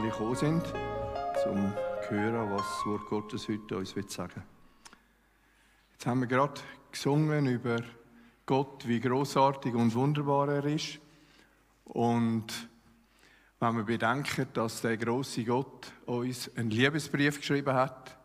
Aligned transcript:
alle 0.00 0.10
gekommen 0.10 0.34
sind, 0.34 0.62
um 1.46 1.74
zu 2.02 2.10
hören, 2.10 2.50
was 2.50 2.62
das 2.62 2.86
Wort 2.86 3.06
Gottes 3.06 3.48
heute 3.48 3.76
uns 3.76 3.90
sagen 3.90 4.34
will. 4.34 4.42
Jetzt 5.92 6.06
haben 6.06 6.20
wir 6.20 6.26
gerade 6.26 6.60
gesungen 6.90 7.46
über 7.46 7.76
Gott, 8.46 8.86
wie 8.88 8.98
großartig 8.98 9.74
und 9.74 9.94
wunderbar 9.94 10.48
er 10.48 10.64
ist. 10.64 11.00
Und 11.84 12.46
wenn 13.58 13.76
wir 13.76 13.82
bedenken, 13.82 14.46
dass 14.54 14.80
der 14.80 14.96
große 14.96 15.44
Gott 15.44 15.92
uns 16.06 16.50
einen 16.56 16.70
Liebesbrief 16.70 17.38
geschrieben 17.38 17.74
hat, 17.74 18.16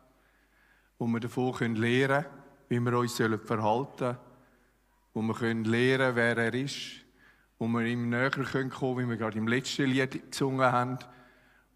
wo 0.98 1.08
wir 1.08 1.20
davon 1.20 1.76
lernen 1.76 2.24
können, 2.24 2.26
wie 2.70 2.80
wir 2.80 2.98
uns 2.98 3.18
verhalten 3.18 3.98
sollen, 3.98 4.18
wo 5.14 5.22
wir 5.22 5.54
lernen 5.54 5.66
können, 5.66 6.16
wer 6.16 6.38
er 6.38 6.54
ist, 6.54 6.78
wo 7.60 7.68
wir 7.68 7.82
ihm 7.82 8.10
näher 8.10 8.32
kommen 8.32 8.70
können, 8.70 8.98
wie 8.98 9.10
wir 9.10 9.18
gerade 9.18 9.38
im 9.38 9.48
letzten 9.48 9.88
Lied 9.88 10.32
gesungen 10.32 10.72
haben, 10.72 11.00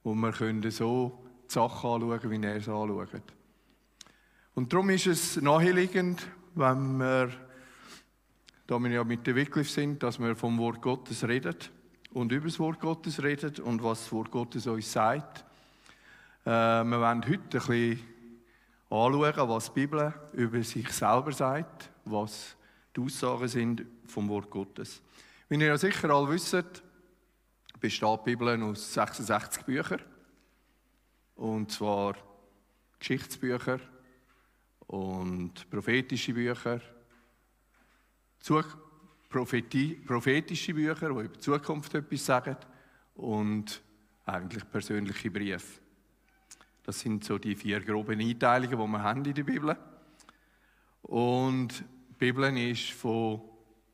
wo 0.03 0.13
wir 0.13 0.31
können 0.31 0.69
so 0.71 1.23
die 1.49 1.53
Sachen 1.53 1.89
anschauen, 1.89 2.31
wie 2.31 2.45
er 2.45 2.55
es 2.55 2.69
anschaut. 2.69 3.23
Und 4.55 4.73
darum 4.73 4.89
ist 4.89 5.07
es 5.07 5.41
naheliegend, 5.41 6.27
wenn 6.55 6.97
wir, 6.97 7.31
da 8.67 8.79
wir 8.79 8.89
ja 8.89 9.03
mit 9.03 9.25
der 9.25 9.35
Wycliffe 9.35 9.71
sind, 9.71 10.03
dass 10.03 10.19
wir 10.19 10.35
vom 10.35 10.57
Wort 10.57 10.81
Gottes 10.81 11.27
reden 11.27 11.55
und 12.11 12.31
über 12.31 12.47
das 12.47 12.59
Wort 12.59 12.79
Gottes 12.79 13.21
reden 13.21 13.55
und 13.63 13.83
was 13.83 14.03
das 14.03 14.11
Wort 14.11 14.31
Gottes 14.31 14.67
uns 14.67 14.91
sagt. 14.91 15.45
Äh, 16.45 16.49
wir 16.49 16.99
werden 16.99 17.23
heute 17.27 17.39
ein 17.39 17.49
bisschen 17.49 17.99
anschauen, 18.89 19.49
was 19.49 19.65
die 19.65 19.79
Bibel 19.79 20.13
über 20.33 20.63
sich 20.63 20.89
selber 20.91 21.31
sagt, 21.31 21.89
was 22.05 22.55
die 22.95 23.01
Aussagen 23.01 23.47
sind 23.47 23.85
vom 24.07 24.27
Wort 24.29 24.49
Gottes. 24.49 25.01
Wie 25.47 25.55
ihr 25.55 25.67
ja 25.67 25.77
sicher 25.77 26.09
alle 26.09 26.29
wisst, 26.29 26.83
besteht 27.79 28.19
die 28.25 28.35
Bibel 28.35 28.61
aus 28.63 28.93
66 28.93 29.63
Büchern. 29.63 30.01
Und 31.35 31.71
zwar 31.71 32.15
Geschichtsbücher 32.99 33.79
und 34.87 35.69
prophetische 35.69 36.33
Bücher, 36.33 36.81
Prophetie, 39.29 39.93
prophetische 39.93 40.73
Bücher, 40.73 41.09
die 41.09 41.13
über 41.13 41.27
die 41.27 41.39
Zukunft 41.39 41.93
etwas 41.93 42.25
sagen 42.25 42.57
und 43.15 43.81
eigentlich 44.25 44.69
persönliche 44.69 45.29
Briefe. 45.29 45.79
Das 46.83 46.99
sind 46.99 47.23
so 47.23 47.37
die 47.37 47.55
vier 47.55 47.79
groben 47.81 48.19
Einteilungen, 48.19 48.71
die 48.71 48.87
wir 48.87 49.03
haben 49.03 49.23
in 49.23 49.33
der 49.33 49.43
Bibel. 49.43 49.77
Und 51.03 51.83
die 52.09 52.15
Bibel 52.17 52.57
ist 52.57 52.91
von 52.91 53.41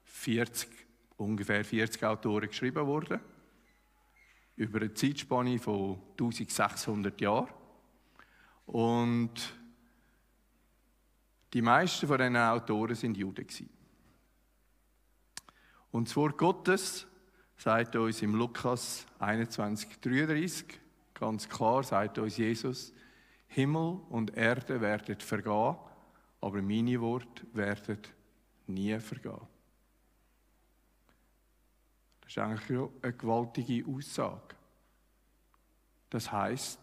40 0.06 0.70
ungefähr 1.18 1.64
40 1.64 2.04
Autoren 2.04 2.48
geschrieben 2.48 2.86
worden, 2.86 3.20
über 4.56 4.80
eine 4.80 4.94
Zeitspanne 4.94 5.60
von 5.60 6.00
1600 6.12 7.20
Jahren. 7.20 7.50
Und 8.66 9.32
die 11.54 11.62
meisten 11.62 12.08
von 12.08 12.18
diesen 12.18 12.38
Autoren 12.38 12.96
sind 12.96 13.18
Juden. 13.18 13.48
Und 15.92 16.08
das 16.08 16.16
Wort 16.16 16.38
Gottes 16.38 17.08
sagt 17.58 17.96
uns 17.96 18.22
im 18.22 18.36
Lukas 18.36 19.06
21, 19.20 20.00
33 20.02 20.80
ganz 21.14 21.48
klar, 21.50 21.84
sagt 21.84 22.18
uns 22.20 22.38
Jesus, 22.38 22.94
Himmel 23.48 24.02
und 24.10 24.36
Erde 24.36 24.82
werden 24.82 25.20
vergehen, 25.20 25.78
aber 26.42 26.62
meine 26.62 27.00
Worte 27.02 27.46
werden 27.54 28.00
nie 28.68 29.00
vergehen. 29.00 29.55
Das 32.26 32.34
ist 32.34 32.38
eigentlich 32.40 32.90
eine 33.02 33.14
gewaltige 33.14 33.88
Aussage. 33.88 34.56
Das 36.10 36.32
heißt, 36.32 36.80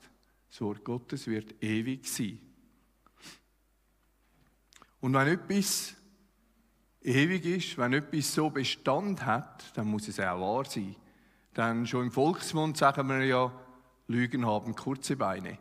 das 0.49 0.61
Wort 0.61 0.85
Gottes 0.85 1.27
wird 1.27 1.63
ewig 1.63 2.07
sein. 2.07 2.39
Und 5.01 5.15
wenn 5.15 5.29
etwas 5.29 5.95
ewig 7.03 7.45
ist, 7.45 7.77
wenn 7.77 7.93
etwas 7.93 8.35
so 8.35 8.51
Bestand 8.51 9.27
hat, 9.27 9.77
dann 9.77 9.89
muss 9.89 10.07
es 10.07 10.21
auch 10.21 10.41
wahr 10.41 10.65
sein. 10.65 10.95
Denn 11.57 11.87
schon 11.87 12.05
im 12.05 12.13
Volksmund 12.13 12.77
sagen 12.77 13.09
wir 13.09 13.25
ja, 13.25 13.53
Lügen 14.07 14.47
haben 14.47 14.75
kurze 14.75 15.17
Beine. 15.17 15.59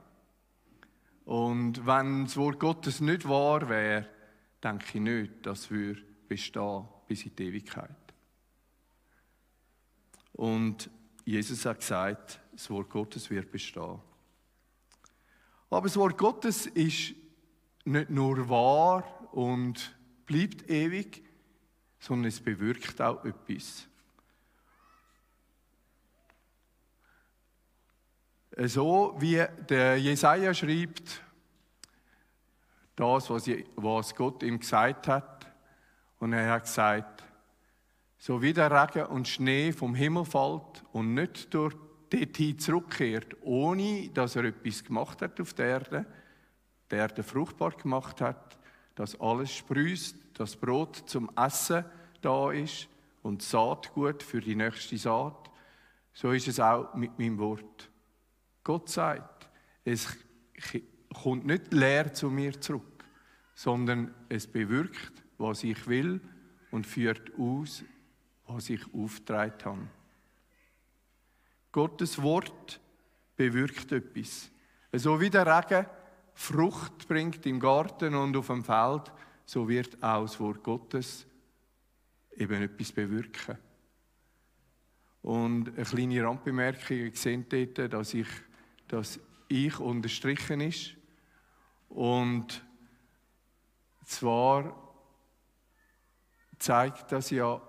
Und 1.25 1.85
wenn 1.85 2.25
das 2.25 2.37
Wort 2.37 2.59
Gottes 2.59 3.01
nicht 3.01 3.27
wahr 3.27 3.67
wäre, 3.67 4.07
denke 4.63 4.85
ich 4.93 5.01
nicht, 5.01 5.45
dass 5.45 5.71
wir 5.71 5.95
bestehen 6.27 6.87
bis 7.07 7.23
in 7.25 7.35
die 7.35 7.45
Ewigkeit. 7.45 7.89
Und 10.41 10.89
Jesus 11.23 11.67
hat 11.67 11.81
gesagt, 11.81 12.39
das 12.51 12.67
Wort 12.71 12.89
Gottes 12.89 13.29
wird 13.29 13.51
bestehen. 13.51 13.99
Aber 15.69 15.83
das 15.83 15.95
Wort 15.97 16.17
Gottes 16.17 16.65
ist 16.65 17.13
nicht 17.85 18.09
nur 18.09 18.49
wahr 18.49 19.03
und 19.35 19.95
bleibt 20.25 20.67
ewig, 20.67 21.23
sondern 21.99 22.29
es 22.29 22.39
bewirkt 22.39 22.99
auch 23.03 23.23
etwas. 23.23 23.87
So 28.57 29.15
wie 29.19 29.45
der 29.69 29.99
Jesaja 29.99 30.55
schreibt, 30.55 31.21
das, 32.95 33.29
was 33.29 34.15
Gott 34.15 34.41
ihm 34.41 34.59
gesagt 34.59 35.07
hat, 35.07 35.45
und 36.17 36.33
er 36.33 36.51
hat 36.51 36.63
gesagt, 36.63 37.20
so 38.21 38.39
wie 38.39 38.53
der 38.53 38.69
Regen 38.69 39.07
und 39.07 39.27
Schnee 39.27 39.71
vom 39.71 39.95
Himmel 39.95 40.25
fällt 40.25 40.83
und 40.91 41.15
nicht 41.15 41.51
durch 41.55 41.73
dorthin 42.11 42.59
zurückkehrt, 42.59 43.35
ohne 43.41 44.09
dass 44.13 44.35
er 44.35 44.43
etwas 44.43 44.83
gemacht 44.83 45.23
hat 45.23 45.41
auf 45.41 45.55
der 45.55 45.65
Erde, 45.65 46.05
der 46.91 46.99
Erde 46.99 47.23
fruchtbar 47.23 47.71
gemacht 47.71 48.21
hat, 48.21 48.59
dass 48.93 49.19
alles 49.19 49.51
sprüßt, 49.55 50.15
das 50.35 50.55
Brot 50.55 50.97
zum 51.07 51.31
Essen 51.35 51.83
da 52.21 52.51
ist 52.51 52.87
und 53.23 53.41
Saatgut 53.41 54.21
für 54.21 54.39
die 54.39 54.55
nächste 54.55 54.99
Saat, 54.99 55.49
so 56.13 56.31
ist 56.31 56.47
es 56.47 56.59
auch 56.59 56.93
mit 56.93 57.17
meinem 57.17 57.39
Wort. 57.39 57.89
Gott 58.63 58.87
sagt, 58.87 59.49
es 59.83 60.15
kommt 61.23 61.47
nicht 61.47 61.73
leer 61.73 62.13
zu 62.13 62.29
mir 62.29 62.61
zurück, 62.61 63.03
sondern 63.55 64.13
es 64.29 64.45
bewirkt, 64.45 65.23
was 65.39 65.63
ich 65.63 65.87
will 65.87 66.21
und 66.69 66.85
führt 66.85 67.31
aus, 67.39 67.83
was 68.55 68.69
ich 68.69 68.81
aufgetragen 68.93 69.65
habe. 69.65 69.87
Gottes 71.71 72.21
Wort 72.21 72.79
bewirkt 73.35 73.91
etwas. 73.91 74.49
So 74.93 75.19
wie 75.19 75.29
der 75.29 75.45
Regen 75.45 75.85
Frucht 76.33 77.07
bringt 77.07 77.45
im 77.45 77.59
Garten 77.59 78.15
und 78.15 78.35
auf 78.35 78.47
dem 78.47 78.63
Feld, 78.63 79.11
so 79.45 79.67
wird 79.67 80.01
auch 80.01 80.23
das 80.23 80.39
Wort 80.39 80.63
Gottes 80.63 81.25
eben 82.35 82.61
etwas 82.61 82.91
bewirken. 82.91 83.57
Und 85.21 85.75
eine 85.75 85.85
kleine 85.85 86.23
Randbemerkung, 86.23 86.97
ihr 86.97 87.15
seht 87.15 87.53
dort, 87.53 87.93
dass 87.93 88.13
ich, 88.13 88.27
dass 88.87 89.19
ich 89.47 89.79
unterstrichen 89.79 90.61
ist. 90.61 90.95
Und 91.89 92.63
zwar 94.05 94.75
zeigt 96.57 97.11
das 97.11 97.29
ja 97.29 97.61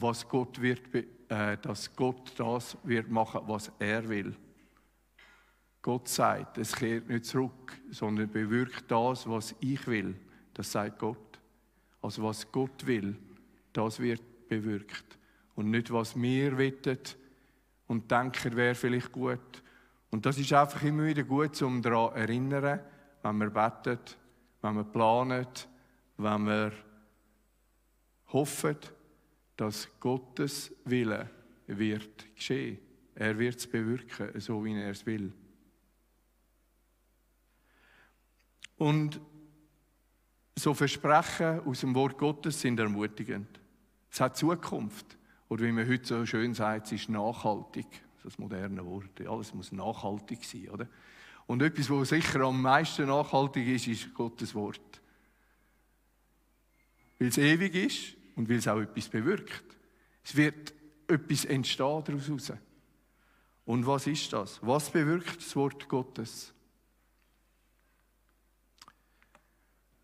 was 0.00 0.28
Gott 0.28 0.60
wird, 0.60 0.82
äh, 1.28 1.56
dass 1.58 1.94
Gott 1.94 2.32
das 2.36 2.76
wird 2.82 3.10
machen, 3.10 3.40
was 3.46 3.70
er 3.78 4.08
will. 4.08 4.34
Gott 5.82 6.08
sagt, 6.08 6.58
es 6.58 6.74
kehrt 6.74 7.08
nicht 7.08 7.26
zurück, 7.26 7.72
sondern 7.90 8.30
bewirkt 8.30 8.90
das, 8.90 9.28
was 9.28 9.54
ich 9.60 9.86
will. 9.86 10.16
Das 10.52 10.72
sagt 10.72 10.98
Gott. 10.98 11.38
Also 12.02 12.22
was 12.24 12.50
Gott 12.50 12.86
will, 12.86 13.16
das 13.72 14.00
wird 14.00 14.48
bewirkt. 14.48 15.18
Und 15.54 15.70
nicht, 15.70 15.92
was 15.92 16.20
wir 16.20 16.58
wettet 16.58 17.16
und 17.86 18.10
denken, 18.10 18.56
wäre 18.56 18.74
vielleicht 18.74 19.12
gut. 19.12 19.62
Und 20.10 20.26
das 20.26 20.38
ist 20.38 20.52
einfach 20.52 20.82
immer 20.82 21.04
wieder 21.04 21.22
gut, 21.22 21.60
um 21.62 21.82
daran 21.82 22.10
zu 22.10 22.20
erinnern, 22.20 22.80
wenn 23.22 23.36
wir 23.38 23.50
beten, 23.50 23.98
wenn 24.62 24.74
wir 24.74 24.84
planen, 24.84 25.46
wenn 26.16 26.46
wir 26.46 26.72
hoffen, 28.32 28.76
dass 29.56 29.88
Gottes 30.00 30.74
Wille 30.84 31.30
wird 31.66 32.34
geschehen. 32.34 32.78
Er 33.14 33.38
wird 33.38 33.56
es 33.56 33.66
bewirken, 33.66 34.38
so 34.40 34.64
wie 34.64 34.74
er 34.74 34.90
es 34.90 35.06
will. 35.06 35.32
Und 38.76 39.20
so 40.54 40.74
Versprechen 40.74 41.60
aus 41.60 41.80
dem 41.80 41.94
Wort 41.94 42.18
Gottes 42.18 42.60
sind 42.60 42.78
ermutigend. 42.78 43.60
Es 44.10 44.20
hat 44.20 44.36
Zukunft. 44.36 45.16
Oder 45.48 45.64
wie 45.64 45.72
man 45.72 45.88
heute 45.88 46.04
so 46.04 46.26
schön 46.26 46.52
sagt, 46.54 46.86
es 46.86 46.92
ist 46.92 47.08
nachhaltig. 47.08 47.86
Das 48.22 48.38
moderne 48.38 48.84
Wort. 48.84 49.20
Alles 49.26 49.54
muss 49.54 49.72
nachhaltig 49.72 50.44
sein, 50.44 50.68
oder? 50.68 50.88
Und 51.46 51.62
etwas, 51.62 51.88
was 51.90 52.08
sicher 52.08 52.40
am 52.40 52.60
meisten 52.60 53.06
nachhaltig 53.06 53.68
ist, 53.68 53.86
ist 53.86 54.12
Gottes 54.12 54.54
Wort. 54.54 55.00
Weil 57.18 57.28
es 57.28 57.38
ewig 57.38 57.74
ist 57.74 58.16
und 58.36 58.48
weil 58.48 58.56
es 58.56 58.68
auch 58.68 58.80
etwas 58.80 59.08
bewirkt. 59.08 59.64
Es 60.22 60.36
wird 60.36 60.72
etwas 61.08 61.44
entstehen 61.44 62.04
daraus. 62.04 62.52
Und 63.64 63.86
was 63.86 64.06
ist 64.06 64.32
das? 64.32 64.60
Was 64.62 64.90
bewirkt 64.90 65.38
das 65.38 65.56
Wort 65.56 65.88
Gottes? 65.88 66.52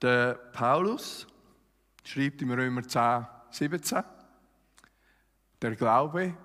Der 0.01 0.35
Paulus 0.35 1.29
schreibt 2.05 2.43
im 2.43 2.51
Römer 2.51 2.83
10, 2.83 3.25
17, 3.51 4.03
der 5.61 5.77
Glaube, 5.77 6.37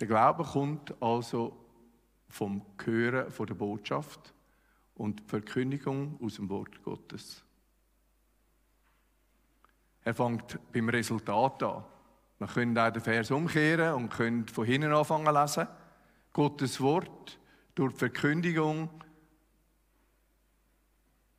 der 0.00 0.06
Glaube 0.06 0.44
kommt 0.44 0.94
also 1.02 1.62
vom 2.28 2.64
Hören 2.82 3.30
von 3.30 3.46
der 3.46 3.54
Botschaft 3.54 4.32
und 4.94 5.20
die 5.20 5.24
Verkündigung 5.24 6.18
aus 6.22 6.36
dem 6.36 6.48
Wort 6.48 6.82
Gottes. 6.82 7.45
Er 10.06 10.14
fängt 10.14 10.60
beim 10.72 10.88
Resultat 10.88 11.64
an. 11.64 11.82
Man 12.38 12.48
könnte 12.48 12.80
auch 12.80 12.92
den 12.92 13.02
Vers 13.02 13.32
umkehren 13.32 13.94
und 13.94 14.08
könnte 14.08 14.54
von 14.54 14.64
hinten 14.64 14.92
anfangen 14.92 15.34
lesen. 15.34 15.66
Gottes 16.32 16.80
Wort 16.80 17.40
durch 17.74 17.92
die 17.94 17.98
Verkündigung 17.98 18.88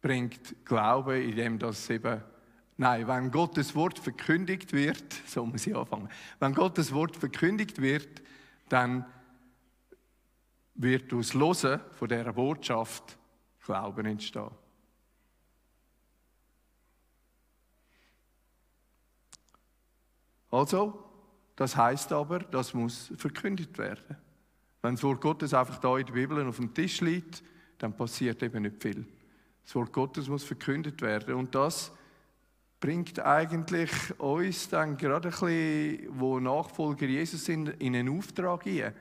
bringt 0.02 0.66
Glaube, 0.66 1.18
indem 1.18 1.58
das 1.58 1.90
eben 1.90 2.22
Nein, 2.76 3.08
wenn 3.08 3.32
Gottes 3.32 3.74
Wort 3.74 4.00
verkündigt 4.00 4.74
wird, 4.74 5.14
so 5.26 5.46
muss 5.46 5.66
ich 5.66 5.74
anfangen. 5.74 6.10
Wenn 6.40 6.54
Gottes 6.54 6.94
Wort 6.94 7.16
verkündigt 7.16 7.82
wird, 7.82 8.22
dann 8.68 9.06
wird 10.74 11.14
aus 11.14 11.34
Losen 11.34 11.80
von 11.92 12.10
dieser 12.10 12.34
Botschaft 12.34 13.18
Glauben 13.64 14.06
entstehen. 14.06 14.52
Also, 20.58 20.98
das 21.56 21.78
heißt 21.78 22.12
aber, 22.14 22.40
das 22.40 22.74
muss 22.74 23.12
verkündigt 23.16 23.78
werden. 23.78 24.18
Wenn 24.82 24.96
das 24.96 25.04
Wort 25.04 25.22
Gottes 25.22 25.54
einfach 25.54 25.78
da 25.78 25.96
in 26.00 26.06
der 26.08 26.14
Bibel 26.14 26.48
auf 26.48 26.56
dem 26.56 26.74
Tisch 26.74 27.00
liegt, 27.02 27.44
dann 27.78 27.96
passiert 27.96 28.42
eben 28.42 28.64
nicht 28.64 28.82
viel. 28.82 29.06
Das 29.64 29.76
Wort 29.76 29.94
Gottes 29.94 30.28
muss 30.28 30.44
verkündet 30.44 31.00
werden 31.04 31.36
und 31.36 31.54
das 31.54 31.92
bringt 32.80 33.20
eigentlich 33.20 33.92
uns 34.20 34.68
dann 34.70 34.98
gerade 34.98 35.28
ein 35.28 35.32
bisschen, 35.32 36.20
wo 36.20 36.40
Nachfolger 36.40 37.06
Jesus 37.06 37.46
sind, 37.46 37.70
in 37.80 37.96
einen 37.96 38.18
Auftrag 38.18 38.66
ein. 38.66 38.94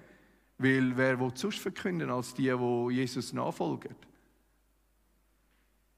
Weil 0.59 0.95
wer 0.95 1.19
will 1.19 1.33
sonst 1.35 1.61
verkünden 1.61 2.11
als 2.11 2.35
die, 2.35 2.53
wo 2.59 2.91
Jesus 2.91 3.33
nachfolgen? 3.33 3.95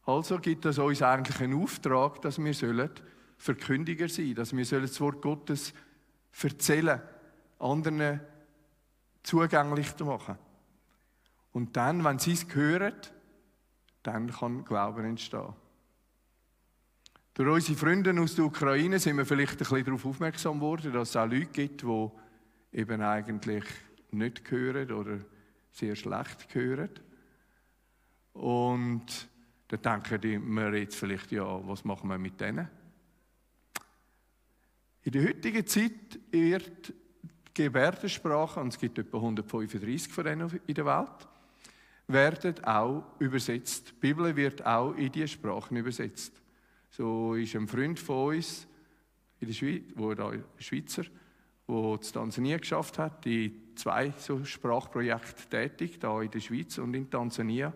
Also 0.04 0.38
gibt 0.38 0.66
es 0.66 0.78
uns 0.78 1.02
eigentlich 1.02 1.40
einen 1.40 1.60
Auftrag, 1.60 2.22
dass 2.22 2.38
wir 2.38 2.54
sollen 2.54 2.90
Verkündiger 3.38 4.08
sein, 4.08 4.34
dass 4.34 4.54
wir 4.54 4.64
das 4.64 5.00
Wort 5.00 5.22
Gottes 5.22 5.72
erzählen, 6.42 7.00
anderen 7.58 8.20
zugänglich 9.22 9.98
machen. 10.00 10.36
Und 11.52 11.76
dann, 11.76 12.04
wenn 12.04 12.18
sie 12.18 12.32
es 12.32 12.46
hören, 12.54 12.94
dann 14.02 14.30
kann 14.30 14.64
Glauben 14.64 15.04
entstehen. 15.04 15.54
Durch 17.34 17.48
unsere 17.48 17.78
Freunde 17.78 18.20
aus 18.20 18.34
der 18.34 18.44
Ukraine 18.44 18.98
sind 18.98 19.16
wir 19.16 19.24
vielleicht 19.24 19.52
ein 19.52 19.58
bisschen 19.58 19.84
darauf 19.84 20.04
aufmerksam 20.06 20.58
geworden, 20.58 20.92
dass 20.92 21.10
es 21.10 21.16
auch 21.16 21.26
Leute 21.26 21.46
gibt, 21.46 21.82
die 21.82 22.10
eben 22.72 23.00
eigentlich 23.00 23.64
nicht 24.10 24.50
hören 24.50 24.90
oder 24.92 25.18
sehr 25.70 25.94
schlecht 25.94 26.52
hören. 26.52 26.90
Und 28.32 29.28
dann 29.68 30.02
denken 30.02 30.54
wir 30.56 30.74
jetzt 30.74 30.96
vielleicht, 30.96 31.30
ja, 31.30 31.44
was 31.66 31.84
machen 31.84 32.08
wir 32.08 32.18
mit 32.18 32.40
denen? 32.40 32.68
In 35.04 35.12
der 35.12 35.28
heutigen 35.28 35.66
Zeit 35.66 36.18
wird 36.30 36.92
Gebärdensprache, 37.54 38.60
und 38.60 38.68
es 38.68 38.78
gibt 38.78 38.98
etwa 38.98 39.18
135 39.18 40.12
von 40.12 40.24
denen 40.24 40.60
in 40.66 40.74
der 40.74 40.84
Welt, 40.84 41.28
werden 42.08 42.64
auch 42.64 43.04
übersetzt. 43.18 43.90
Die 43.90 44.00
Bibel 44.00 44.34
wird 44.34 44.64
auch 44.64 44.94
in 44.94 45.12
diese 45.12 45.28
Sprachen 45.28 45.76
übersetzt. 45.76 46.32
So 46.90 47.34
ist 47.34 47.54
ein 47.54 47.68
Freund 47.68 47.98
von 47.98 48.36
uns, 48.36 48.66
in 49.40 49.48
der 49.48 49.54
Schweiz, 49.54 49.82
wo 49.94 50.14
da 50.14 50.32
Schweizer, 50.58 51.04
der 51.68 51.98
es 52.00 52.12
Tansania 52.12 52.58
geschafft 52.58 52.98
hat, 52.98 53.24
die 53.24 53.74
zwei 53.74 54.12
so 54.18 54.44
Sprachprojekte 54.44 55.48
tätig, 55.48 55.98
da 56.00 56.20
in 56.22 56.30
der 56.30 56.40
Schweiz 56.40 56.78
und 56.78 56.94
in 56.94 57.10
Tansania, 57.10 57.72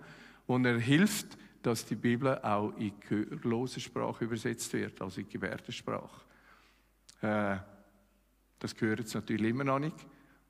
wo 0.46 0.58
er 0.58 0.78
hilft, 0.78 1.38
dass 1.62 1.84
die 1.84 1.94
Bibel 1.94 2.38
auch 2.38 2.72
in 2.76 2.92
gehörlose 3.08 3.80
Sprache 3.80 4.24
übersetzt 4.24 4.72
wird, 4.72 5.00
also 5.00 5.20
in 5.20 5.28
Gebärdensprache. 5.28 6.31
Äh, 7.22 7.56
das 8.58 8.76
gehört 8.76 9.12
natürlich 9.14 9.50
immer 9.50 9.64
noch 9.64 9.78
nicht, 9.78 9.96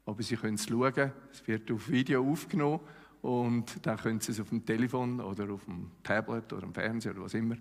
aber 0.05 0.23
Sie 0.23 0.37
können 0.37 0.55
es 0.55 0.67
schauen, 0.67 1.13
es 1.31 1.47
wird 1.47 1.71
auf 1.71 1.89
Video 1.89 2.29
aufgenommen 2.29 2.81
und 3.23 3.87
dann 3.87 3.97
können 3.97 4.21
Sie 4.21 4.33
es 4.33 4.41
auf 4.41 4.49
dem 4.49 4.67
Telefon 4.67 5.21
oder 5.21 5.51
auf 5.51 5.65
dem 5.65 5.93
Tablet 6.03 6.53
oder 6.53 6.65
am 6.65 6.75
Fernseher 6.75 7.13
oder 7.13 7.23
was 7.23 7.35
immer 7.35 7.57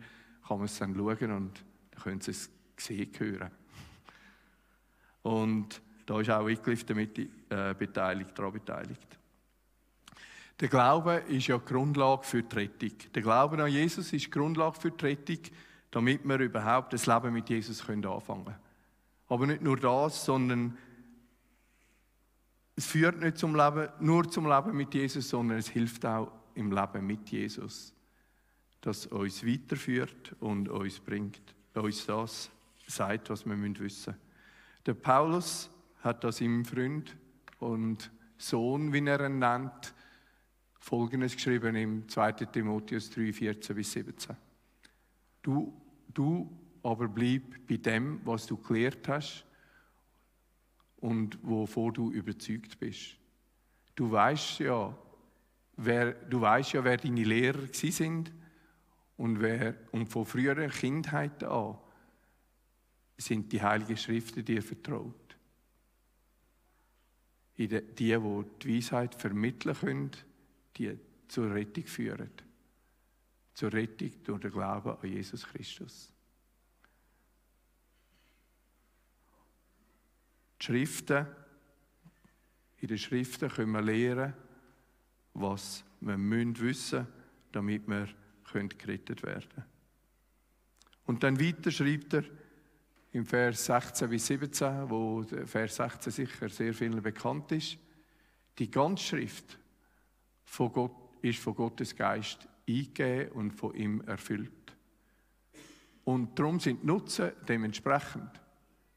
kann 0.48 0.58
man 0.58 0.66
es 0.66 0.78
dann 0.78 0.96
schauen 0.96 1.32
und 1.32 1.64
dann 1.92 2.04
können 2.04 2.22
Sie 2.22 2.32
es 2.32 2.50
sehen, 2.78 3.12
hören. 3.18 3.52
Und 5.22 5.82
da 6.06 6.20
ist 6.20 6.30
auch 6.30 6.46
Wycliffe 6.46 6.86
damit 6.86 7.18
äh, 7.18 7.76
beteiligt, 7.78 8.38
daran 8.38 8.54
beteiligt. 8.54 9.08
Der 10.60 10.68
Glaube 10.68 11.24
ist 11.28 11.48
ja 11.48 11.58
die 11.58 11.66
Grundlage 11.66 12.24
für 12.24 12.44
die 12.44 12.56
Rettung. 12.56 12.92
Der 13.14 13.22
Glaube 13.22 13.64
an 13.64 13.72
Jesus 13.72 14.12
ist 14.12 14.26
die 14.26 14.30
Grundlage 14.30 14.80
für 14.80 14.92
die 14.92 15.06
Rettung, 15.06 15.40
damit 15.90 16.26
wir 16.26 16.40
überhaupt 16.40 16.94
das 16.94 17.06
Leben 17.06 17.34
mit 17.34 17.50
Jesus 17.50 17.88
anfangen 17.88 18.26
können. 18.26 18.56
Aber 19.32 19.48
nicht 19.48 19.62
nur 19.62 19.78
das, 19.78 20.26
sondern 20.26 20.78
es 22.76 22.86
führt 22.86 23.20
nicht 23.22 23.38
zum 23.38 23.56
Leben, 23.56 23.88
nur 24.00 24.30
zum 24.30 24.46
Leben 24.46 24.76
mit 24.76 24.94
Jesus, 24.94 25.30
sondern 25.30 25.58
es 25.58 25.70
hilft 25.70 26.06
auch 26.06 26.32
im 26.56 26.72
Leben 26.72 27.08
mit 27.08 27.30
Jesus 27.30 27.94
das 28.82 29.06
uns 29.06 29.46
weiterführt 29.46 30.36
und 30.40 30.68
uns 30.68 31.00
bringt, 31.00 31.42
uns 31.76 32.06
das 32.08 32.50
sagt, 32.88 33.30
was 33.30 33.46
wir 33.46 33.58
wissen 33.62 33.78
müssen. 33.80 34.16
Der 34.86 34.96
Paulus 34.96 35.70
hat 36.02 36.24
das 36.24 36.38
seinem 36.38 36.66
Freund 36.66 37.16
und 37.60 38.12
Sohn, 38.38 38.92
wie 38.92 39.06
er 39.06 39.28
ihn 39.28 39.40
nennt, 39.40 39.94
Folgendes 40.80 41.36
geschrieben 41.36 41.76
im 41.76 42.10
2. 42.10 42.32
Timotheus 42.32 43.12
3, 43.12 43.32
14 43.32 43.76
bis 43.76 43.92
17. 43.92 44.36
Du, 45.44 45.80
du 46.12 46.52
aber 46.84 47.08
bleib 47.08 47.68
bei 47.68 47.78
dem, 47.78 48.22
was 48.26 48.48
du 48.48 48.58
gelehrt 48.58 49.08
hast 49.08 49.46
und 50.98 51.38
wovor 51.44 51.92
du 51.94 52.12
überzeugt 52.12 52.80
bist. 52.80 53.18
Du 53.96 54.12
weißt 54.12 54.60
ja, 54.60 54.98
wer, 55.78 56.14
du 56.14 56.42
weißt 56.42 56.74
ja, 56.74 56.84
wer 56.84 56.98
deine 56.98 57.24
Lehrer 57.24 57.68
sind 57.72 58.32
und, 59.18 59.42
wer, 59.42 59.76
und 59.92 60.08
von 60.08 60.26
früherer 60.26 60.70
Kindheit 60.70 61.44
an 61.44 61.78
sind 63.18 63.52
die 63.52 63.62
Heiligen 63.62 63.98
Schriften 63.98 64.44
dir 64.44 64.64
vertraut. 64.64 65.16
Die, 67.58 67.68
die 67.68 67.84
die 68.64 68.78
Weisheit 68.78 69.14
vermitteln 69.14 69.76
können, 69.76 70.12
die 70.78 70.98
zur 71.28 71.54
Rettung 71.54 71.86
führen. 71.86 72.32
Zur 73.54 73.72
Rettung 73.74 74.12
durch 74.24 74.42
den 74.42 74.52
Glauben 74.52 74.98
an 74.98 75.08
Jesus 75.08 75.46
Christus. 75.46 76.12
Die 80.62 80.66
Schriften, 80.66 81.26
in 82.78 82.88
den 82.88 82.98
Schriften 83.00 83.50
können 83.50 83.72
wir 83.72 83.82
lernen, 83.82 84.34
was 85.34 85.84
wir 86.02 86.18
wissen 86.20 86.54
müssen, 86.62 87.08
damit 87.52 87.88
wir 87.88 88.08
können 88.52 88.70
gerettet 88.70 89.24
werden 89.24 89.64
Und 91.06 91.24
dann 91.24 91.40
weiter 91.40 91.72
schreibt 91.72 92.14
er 92.14 92.24
im 93.14 93.26
Vers 93.26 93.66
16 93.66 94.10
bis 94.10 94.28
17, 94.28 94.90
wo 94.90 95.24
der 95.24 95.48
Vers 95.48 95.78
16 95.78 96.12
sicher 96.12 96.50
sehr 96.50 96.74
vielen 96.76 97.02
bekannt 97.02 97.52
ist, 97.54 97.78
die 98.60 98.70
ganze 98.70 99.04
Schrift 99.04 99.58
von 100.44 100.72
Gott, 100.72 100.96
ist 101.24 101.40
von 101.40 101.56
Gottes 101.56 101.96
Geist 101.96 102.48
eingegeben 102.68 103.32
und 103.32 103.52
von 103.52 103.74
ihm 103.74 104.02
erfüllt. 104.02 104.76
Und 106.04 106.38
darum 106.38 106.60
sind 106.60 106.84
die 106.84 106.88
Nutzen 106.88 107.32
dementsprechend. 107.48 108.42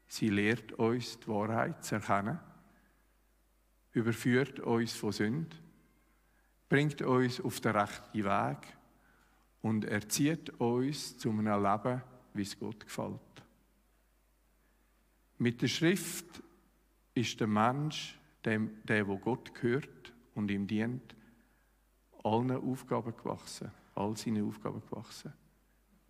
Sie 0.07 0.29
lehrt 0.29 0.73
uns 0.73 1.19
die 1.19 1.27
Wahrheit 1.27 1.83
zu 1.83 1.95
erkennen, 1.95 2.39
überführt 3.91 4.59
uns 4.59 4.93
von 4.93 5.11
Sünd, 5.11 5.61
bringt 6.69 7.01
uns 7.01 7.41
auf 7.41 7.59
den 7.59 7.75
rechten 7.75 8.23
Weg 8.23 8.77
und 9.61 9.85
erzieht 9.85 10.49
uns 10.59 11.17
zu 11.17 11.29
einem 11.29 11.63
Leben, 11.63 12.01
wie 12.33 12.41
es 12.41 12.59
Gott 12.59 12.85
gefällt. 12.85 13.19
Mit 15.37 15.61
der 15.61 15.67
Schrift 15.67 16.43
ist 17.13 17.39
der 17.39 17.47
Mensch, 17.47 18.17
dem, 18.45 18.83
der, 18.83 19.07
wo 19.07 19.17
Gott 19.17 19.53
gehört 19.53 20.13
und 20.33 20.51
ihm 20.51 20.67
dient, 20.67 21.15
allen 22.23 22.51
Aufgaben 22.51 23.15
gewachsen, 23.15 23.71
all 23.95 24.15
seine 24.15 24.43
Aufgaben 24.43 24.81
gewachsen 24.81 25.33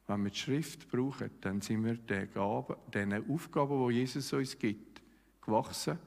wenn 0.07 0.23
wir 0.23 0.31
die 0.31 0.37
Schrift 0.37 0.87
brauchen, 0.89 1.31
dann 1.41 1.61
sind 1.61 1.83
wir 1.83 1.95
den, 1.95 2.31
Gaben, 2.31 2.75
den 2.93 3.29
Aufgaben, 3.29 3.89
die 3.89 3.95
Jesus 3.95 4.31
uns 4.33 4.57
gibt, 4.57 5.01
gewachsen 5.41 5.97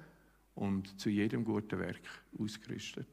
und 0.54 1.00
zu 1.00 1.10
jedem 1.10 1.44
guten 1.44 1.78
Werk 1.78 2.00
ausgerüstet. 2.38 3.08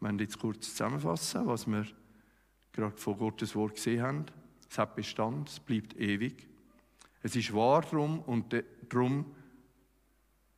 Wir 0.00 0.08
werden 0.08 0.18
jetzt 0.18 0.38
kurz 0.38 0.70
zusammenfassen, 0.70 1.46
was 1.46 1.66
wir 1.66 1.86
gerade 2.72 2.96
von 2.96 3.16
Gottes 3.16 3.54
Wort 3.54 3.76
gesehen 3.76 4.02
haben. 4.02 4.26
Es 4.68 4.78
hat 4.78 4.96
Bestand, 4.96 5.48
es 5.48 5.60
bleibt 5.60 5.96
ewig. 5.96 6.48
Es 7.22 7.36
ist 7.36 7.54
wahr 7.54 7.82
drum 7.82 8.20
und 8.20 8.54
darum 8.88 9.24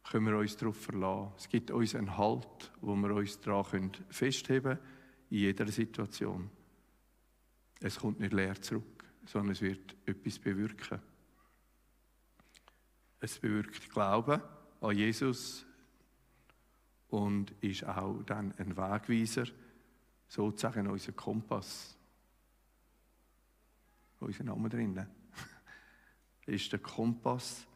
können 0.02 0.26
wir 0.26 0.38
uns 0.38 0.56
darauf 0.56 0.76
verlassen. 0.76 1.32
Es 1.36 1.48
gibt 1.48 1.70
uns 1.70 1.94
einen 1.94 2.16
Halt, 2.16 2.72
wo 2.80 2.96
wir 2.96 3.14
uns 3.14 3.38
daran 3.40 3.92
festheben 4.08 4.76
können, 4.76 4.78
in 5.30 5.38
jeder 5.38 5.68
Situation. 5.68 6.50
Es 7.80 7.98
kommt 7.98 8.20
nicht 8.20 8.32
leer 8.32 8.60
zurück, 8.60 9.04
sondern 9.26 9.52
es 9.52 9.60
wird 9.60 9.96
etwas 10.06 10.38
bewirken. 10.38 11.00
Es 13.20 13.38
bewirkt 13.38 13.90
Glauben 13.90 14.40
an 14.80 14.96
Jesus 14.96 15.64
und 17.08 17.52
ist 17.60 17.84
auch 17.84 18.22
dann 18.22 18.52
ein 18.58 18.76
Wegweiser, 18.76 19.46
sozusagen 20.28 20.86
unser 20.86 21.12
Kompass. 21.12 21.96
Unser 24.20 24.44
Name 24.44 24.68
drinnen. 24.68 25.06
ist 26.46 26.72
der 26.72 26.78
Kompass 26.78 27.66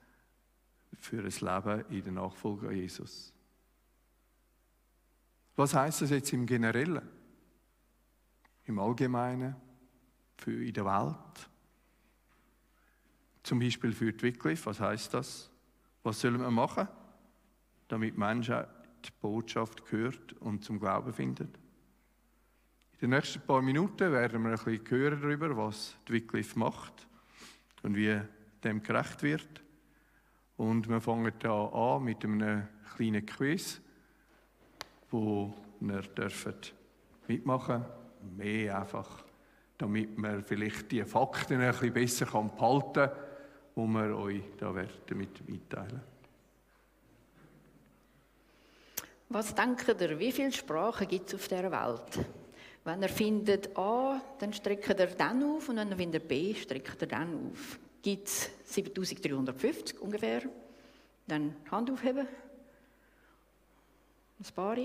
für 0.99 1.19
ein 1.19 1.25
Leben 1.25 1.85
in 1.91 2.05
der 2.05 2.13
Nachfolge 2.13 2.69
an 2.69 2.77
Jesus. 2.77 3.33
Was 5.57 5.75
heißt 5.75 6.03
das 6.03 6.11
jetzt 6.11 6.33
im 6.33 6.47
Generellen? 6.47 7.03
Im 8.65 8.79
Allgemeinen? 8.79 9.70
Für 10.41 10.65
in 10.65 10.73
der 10.73 10.87
Welt? 10.87 11.51
Zum 13.43 13.59
Beispiel 13.59 13.93
für 13.93 14.11
die 14.13 14.23
Wycliffe, 14.23 14.67
was 14.67 14.81
heißt 14.81 15.13
das? 15.13 15.51
Was 16.03 16.21
sollen 16.21 16.41
wir 16.41 16.51
machen, 16.51 16.89
damit 17.89 18.17
Menschen 18.17 18.65
die 19.05 19.11
Botschaft 19.21 19.85
gehört 19.85 20.33
und 20.35 20.65
zum 20.65 20.81
Glauben 20.81 21.13
finden? 21.13 21.53
In 22.95 23.11
den 23.11 23.11
nächsten 23.11 23.43
paar 23.43 23.61
Minuten 23.61 24.13
werden 24.13 24.43
wir 24.43 24.51
ein 24.51 24.65
bisschen 24.65 24.91
hören 24.91 25.21
darüber, 25.21 25.55
was 25.57 25.95
die 26.09 26.15
Wycliffe 26.15 26.59
macht 26.59 27.07
und 27.83 27.97
wie 27.97 28.19
dem 28.65 28.83
gerecht 28.83 29.23
wird. 29.23 29.63
Und 30.57 30.89
wir 30.89 31.03
fangen 31.03 31.33
da 31.39 31.67
an 31.67 32.05
mit 32.05 32.25
einem 32.25 32.67
kleinen 32.97 33.27
Quiz, 33.27 33.81
wo 35.11 35.55
ihr 35.81 36.03
dürft 36.03 36.75
mitmachen 37.29 37.85
Mehr 38.37 38.81
einfach, 38.81 39.25
damit 39.81 40.19
man 40.19 40.43
vielleicht 40.45 40.91
die 40.93 41.05
Fakten 41.05 41.61
ein 41.61 41.71
bisschen 41.71 41.93
besser 41.93 42.27
behalten 42.27 42.93
kann, 42.93 43.11
die 43.77 43.89
wir 43.89 44.17
euch 44.17 44.43
da 44.59 44.75
damit 45.07 45.49
mitteilen 45.49 46.01
Was 49.29 49.55
denkt 49.55 49.89
ihr, 50.01 50.19
wie 50.19 50.33
viele 50.33 50.53
Sprachen 50.53 51.09
gibt 51.09 51.29
es 51.29 51.35
auf 51.35 51.49
dieser 51.49 51.71
Welt? 51.71 52.27
Wenn 52.85 53.03
ihr 53.03 53.09
findet 53.09 53.77
A, 53.77 54.21
dann 54.39 54.53
streckt 54.53 54.89
ihr 54.89 55.07
dann 55.07 55.43
auf 55.43 55.69
und 55.69 55.77
wenn 55.77 55.91
ihr 55.91 55.97
findet 55.97 56.29
B, 56.29 56.55
streckt 56.55 57.03
ihr 57.03 57.09
dann 57.09 57.53
auf 57.53 57.79
gibt 58.03 58.29
es 58.29 58.51
7350 58.65 60.01
ungefähr. 60.01 60.43
Dann 61.27 61.57
Hand 61.71 61.91
aufheben. 61.91 62.27
Ein 64.39 64.55
paar. 64.55 64.77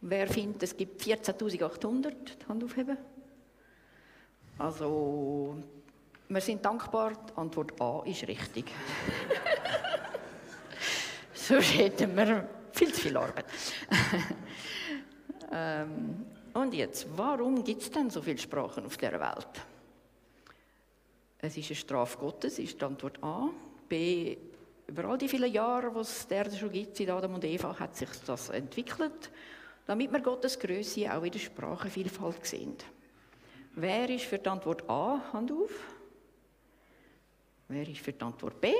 Wer 0.00 0.26
findet, 0.28 0.62
es 0.62 0.76
gibt 0.76 1.00
14.800, 1.02 2.48
Hand 2.48 2.64
aufheben. 2.64 2.98
Also, 4.58 5.56
wir 6.28 6.40
sind 6.40 6.64
dankbar, 6.64 7.12
die 7.12 7.36
Antwort 7.36 7.80
A 7.80 8.02
ist 8.06 8.26
richtig. 8.26 8.64
Sonst 11.34 11.78
hätten 11.78 12.16
wir 12.16 12.48
viel 12.72 12.92
zu 12.92 13.02
viel 13.02 13.16
Arbeit. 13.16 13.44
ähm, 15.52 16.26
und 16.54 16.72
jetzt, 16.72 17.06
warum 17.16 17.62
gibt 17.62 17.82
es 17.82 17.90
denn 17.90 18.08
so 18.08 18.22
viele 18.22 18.38
Sprachen 18.38 18.86
auf 18.86 18.96
der 18.96 19.20
Welt? 19.20 19.66
Es 21.38 21.56
ist 21.56 21.66
eine 21.66 21.76
Strafe 21.76 22.18
Gottes, 22.18 22.58
ist 22.58 22.80
die 22.80 22.84
Antwort 22.84 23.22
A. 23.22 23.50
B. 23.88 24.38
Über 24.86 25.04
all 25.04 25.18
die 25.18 25.28
vielen 25.28 25.52
Jahre, 25.52 25.92
die 25.92 26.00
es 26.00 26.26
der 26.26 26.50
schon 26.50 26.72
gibt, 26.72 26.96
seit 26.96 27.10
Adam 27.10 27.34
und 27.34 27.44
Eva, 27.44 27.78
hat 27.78 27.94
sich 27.94 28.08
das 28.26 28.48
entwickelt, 28.48 29.30
damit 29.86 30.10
wir 30.10 30.20
Gottes 30.20 30.58
Größe 30.58 31.14
auch 31.14 31.22
in 31.22 31.30
der 31.30 31.40
Sprachenvielfalt 31.40 32.46
sehen. 32.46 32.76
Wer 33.78 34.08
ist 34.08 34.24
für 34.24 34.38
die 34.38 34.48
Antwort 34.48 34.88
A? 34.88 35.20
Hand 35.34 35.52
auf. 35.52 35.70
Wer 37.68 37.86
ist 37.86 38.00
für 38.00 38.12
die 38.12 38.22
Antwort 38.22 38.58
B? 38.58 38.72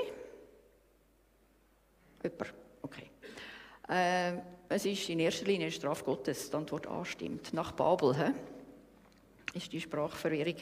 Jemand? 2.23 2.53
Okay. 2.81 3.11
Äh, 3.87 4.41
es 4.67 4.85
ist 4.85 5.07
in 5.09 5.19
erster 5.19 5.45
Linie 5.45 5.67
eine 5.67 5.71
Strafe 5.71 6.03
Gottes. 6.03 6.49
Die 6.49 6.55
Antwort 6.57 6.87
A 6.87 7.05
stimmt. 7.05 7.53
Nach 7.53 7.73
Babel 7.73 8.15
he? 8.15 8.33
ist 9.53 9.71
die 9.71 9.79
Sprachverwirrung 9.79 10.55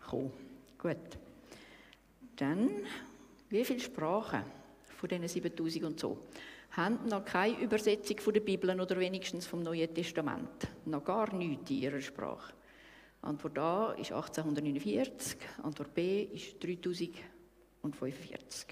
gekommen. 0.00 0.32
Gut. 0.78 1.18
Dann, 2.36 2.70
wie 3.48 3.64
viele 3.64 3.80
Sprachen 3.80 4.44
von 4.96 5.08
diesen 5.08 5.26
7000 5.26 5.84
und 5.84 5.98
so 5.98 6.18
haben 6.70 7.08
noch 7.08 7.24
keine 7.24 7.58
Übersetzung 7.58 8.18
von 8.18 8.34
der 8.34 8.40
Bibel 8.40 8.80
oder 8.80 8.96
wenigstens 9.00 9.46
vom 9.46 9.64
Neuen 9.64 9.92
Testament? 9.92 10.68
Noch 10.84 11.04
gar 11.04 11.34
nichts 11.34 11.70
in 11.70 11.78
ihrer 11.78 12.00
Sprache. 12.00 12.52
Antwort 13.24 13.58
A 13.58 13.92
ist 13.92 14.12
1849, 14.12 15.38
Antwort 15.62 15.94
B 15.94 16.24
ist 16.24 16.62
3045. 16.62 18.66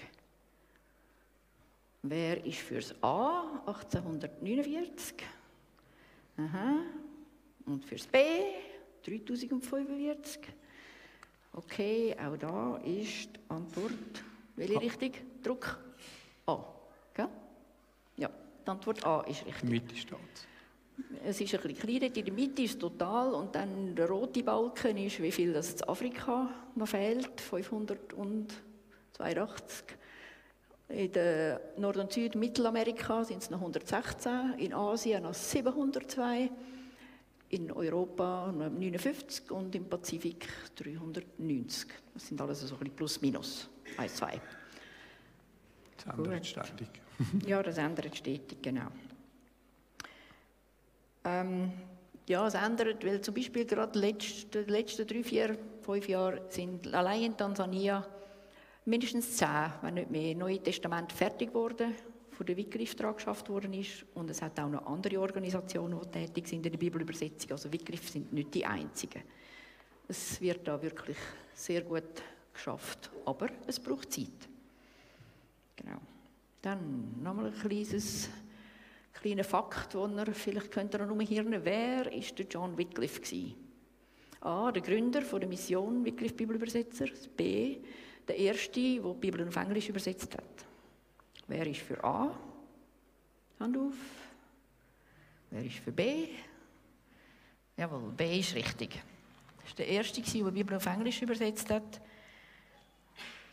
Wer 2.03 2.45
ist 2.45 2.59
fürs 2.59 2.93
A 3.01 3.63
1849? 3.65 5.15
Aha. 6.37 6.83
Und 7.65 7.83
fürs 7.83 8.05
B 8.05 8.19
3045? 9.03 10.41
Okay, 11.53 12.15
auch 12.19 12.37
da 12.37 12.77
ist 12.77 13.35
die 13.35 13.39
Antwort, 13.49 14.23
welche 14.55 14.79
Richtung? 14.79 15.13
Druck 15.41 15.79
A. 16.45 16.63
Gell? 17.15 17.29
Ja, 18.17 18.29
die 18.65 18.69
Antwort 18.69 19.03
A 19.03 19.21
ist 19.21 19.47
richtig. 19.47 19.63
Mitte 19.63 19.95
steht 19.95 20.52
es 21.25 21.39
ist 21.41 21.53
ein 21.55 21.61
bisschen 21.61 21.77
kleiner, 21.99 22.15
in 22.15 22.25
der 22.25 22.33
Mitte 22.33 22.61
ist 22.63 22.79
total 22.79 23.33
und 23.33 23.55
dann 23.55 23.95
der 23.95 24.07
rote 24.09 24.43
Balken 24.43 24.97
ist, 24.97 25.21
wie 25.21 25.31
viel 25.31 25.53
das 25.53 25.73
in 25.73 25.83
Afrika 25.87 26.49
noch 26.75 26.87
fehlt, 26.87 27.39
582. 27.41 29.85
In 30.89 31.11
der 31.11 31.61
Nord- 31.77 31.97
und 31.97 32.11
Süd- 32.11 32.35
Mittelamerika 32.35 33.23
sind 33.23 33.41
es 33.41 33.49
noch 33.49 33.59
116, 33.59 34.53
in 34.57 34.73
Asien 34.73 35.23
noch 35.23 35.33
702 35.33 36.51
in 37.49 37.71
Europa 37.71 38.51
59 38.51 39.49
und 39.51 39.73
im 39.75 39.85
Pazifik 39.85 40.47
390. 40.75 41.87
Das 42.13 42.27
sind 42.27 42.41
alles 42.41 42.61
so 42.61 42.75
ein 42.75 42.79
bisschen 42.79 42.95
plus 42.95 43.21
minus, 43.21 43.69
1, 43.97 44.15
2. 44.15 44.41
Das 45.97 46.05
ändert 46.17 46.45
ständig. 46.45 46.87
ja, 47.47 47.63
das 47.63 47.77
ändert 47.77 48.15
stetig, 48.17 48.61
genau. 48.61 48.87
Ähm, 51.25 51.71
ja, 52.27 52.47
es 52.47 52.53
ändert, 52.53 53.05
weil 53.05 53.21
zum 53.21 53.33
Beispiel 53.33 53.65
gerade 53.65 53.91
die 53.91 53.99
letzten, 53.99 54.67
letzten 54.67 55.07
drei, 55.07 55.23
vier, 55.23 55.57
fünf 55.81 56.07
Jahre 56.07 56.45
sind 56.49 56.93
allein 56.93 57.23
in 57.23 57.37
Tansania 57.37 58.05
mindestens 58.85 59.37
zehn, 59.37 59.71
wenn 59.81 59.95
nicht 59.95 60.11
mehr, 60.11 60.35
Neue 60.35 60.59
Testament 60.59 61.11
fertig 61.11 61.49
geworden 61.49 61.95
von 62.33 62.45
der 62.45 62.57
Wycliffe 62.57 62.95
dran 62.95 63.15
geschafft 63.15 63.49
worden 63.49 63.73
ist. 63.73 64.05
Und 64.15 64.29
es 64.29 64.41
hat 64.41 64.59
auch 64.59 64.69
noch 64.69 64.85
andere 64.85 65.19
Organisationen, 65.19 65.99
die 66.01 66.25
tätig 66.25 66.47
sind 66.47 66.65
in 66.65 66.71
der 66.71 66.79
Bibelübersetzung. 66.79 67.51
Also 67.51 67.71
Wycliffe 67.71 68.11
sind 68.11 68.33
nicht 68.33 68.53
die 68.53 68.65
einzigen. 68.65 69.21
Es 70.07 70.41
wird 70.41 70.67
da 70.67 70.81
wirklich 70.81 71.17
sehr 71.53 71.81
gut 71.81 72.21
geschafft, 72.53 73.11
aber 73.25 73.49
es 73.67 73.79
braucht 73.79 74.11
Zeit. 74.11 74.49
Genau. 75.75 75.97
Dann 76.61 77.21
nochmal 77.21 77.47
ein 77.47 77.53
kleines, 77.53 78.29
kleiner 79.23 79.43
Fakt, 79.45 79.93
den 79.93 80.17
ihr 80.17 80.33
vielleicht 80.33 80.69
könnt 80.69 80.93
ihr 80.93 81.05
noch 81.05 81.11
umhirnen. 81.11 81.63
Wer 81.63 82.11
ist 82.11 82.37
der 82.37 82.45
John 82.45 82.77
Wycliffe? 82.77 83.55
A, 84.41 84.71
der 84.71 84.81
Gründer 84.81 85.21
der 85.21 85.47
Mission 85.47 86.03
Wycliffe 86.03 86.35
Bibelübersetzer. 86.35 87.05
B, 87.37 87.77
der 88.27 88.37
erste, 88.37 88.81
der 88.81 89.13
die 89.13 89.19
Bibel 89.19 89.47
auf 89.47 89.55
Englisch 89.55 89.87
übersetzt 89.87 90.35
hat. 90.35 90.65
Wer 91.47 91.65
ist 91.65 91.79
für 91.79 92.03
A? 92.03 92.37
Hand 93.59 93.77
auf. 93.77 93.95
Wer 95.49 95.63
ist 95.63 95.77
für 95.77 95.93
B? 95.93 96.27
Jawohl, 97.77 98.11
B 98.11 98.39
ist 98.39 98.55
richtig. 98.55 99.01
Das 99.61 99.69
war 99.69 99.75
der 99.77 99.87
erste, 99.87 100.21
der 100.21 100.31
die 100.31 100.51
Bibel 100.51 100.75
auf 100.75 100.85
Englisch 100.85 101.21
übersetzt 101.21 101.69
hat. 101.69 102.01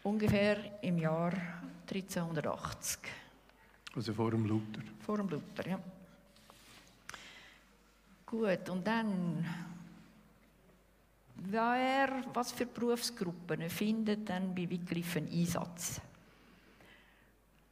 Ungefähr 0.03 0.83
im 0.83 0.99
Jahr 0.99 1.33
1380. 1.89 3.20
Also 4.01 4.15
vor 4.15 4.31
dem 4.31 4.47
Luther. 4.47 4.81
Vor 5.01 5.19
dem 5.19 5.29
Luther, 5.29 5.69
ja. 5.69 5.79
Gut, 8.25 8.71
und 8.71 8.87
dann, 8.87 9.45
wer, 11.37 12.25
was 12.33 12.53
für 12.53 12.65
Berufsgruppen 12.65 13.69
findet 13.69 14.27
dann 14.27 14.55
bei 14.55 14.71
Wycliffe 14.71 15.19
einen 15.19 15.29
Einsatz? 15.29 16.01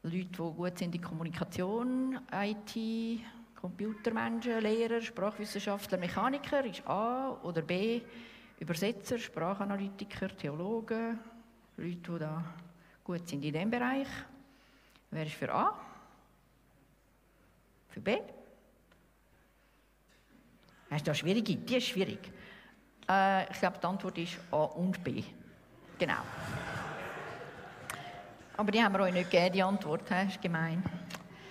Leute, 0.03 0.27
die 0.27 0.37
gut 0.37 0.77
sind 0.77 0.95
in 0.95 1.01
Kommunikation, 1.01 2.21
IT, 2.31 3.23
Computermenschen, 3.59 4.61
Lehrer, 4.61 5.01
Sprachwissenschaftler, 5.01 5.97
Mechaniker 5.97 6.63
ist 6.63 6.87
A 6.87 7.39
oder 7.43 7.63
B, 7.63 8.03
Übersetzer, 8.61 9.19
Sprachanalytiker, 9.19 10.37
Theologen, 10.37 11.19
Leute, 11.79 11.97
die 11.97 12.19
da 12.19 12.45
gut 13.03 13.27
sind 13.27 13.43
in 13.47 13.55
diesem 13.55 13.71
Bereich. 13.71 14.09
Wer 15.11 15.25
ist 15.25 15.33
für 15.33 15.55
A? 15.55 15.88
Für 17.99 18.03
B? 18.03 18.19
Hast 20.89 21.05
du 21.05 21.11
da 21.11 21.15
schwierige? 21.15 21.57
Die 21.57 21.77
ist 21.77 21.89
schwierig. 21.89 22.31
Äh, 23.09 23.51
ich 23.51 23.59
glaube, 23.59 23.79
die 23.83 23.87
Antwort 23.87 24.19
ist 24.19 24.39
A 24.53 24.57
und 24.63 25.03
B. 25.03 25.25
Genau. 25.99 26.23
Aber 28.57 28.71
die 28.71 28.81
haben 28.81 28.95
wir 28.95 29.01
euch 29.01 29.13
nicht 29.13 29.33
gegeben, 29.33 29.53
die 29.53 29.63
Antwort. 29.65 30.09
Das 30.09 30.29
ist 30.29 30.41
gemein. 30.41 30.81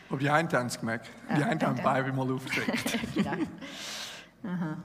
Aber 0.10 0.20
die 0.20 0.30
einen 0.30 0.50
haben 0.50 0.68
es 0.68 0.80
gemerkt. 0.80 1.10
Die 1.30 1.44
einen 1.44 1.62
haben 1.62 1.76
die 1.76 1.82
Bibel 1.82 2.14
mal 2.14 2.32
aufgedeckt. 2.32 2.98
genau. 3.14 3.34
Aha. 4.46 4.78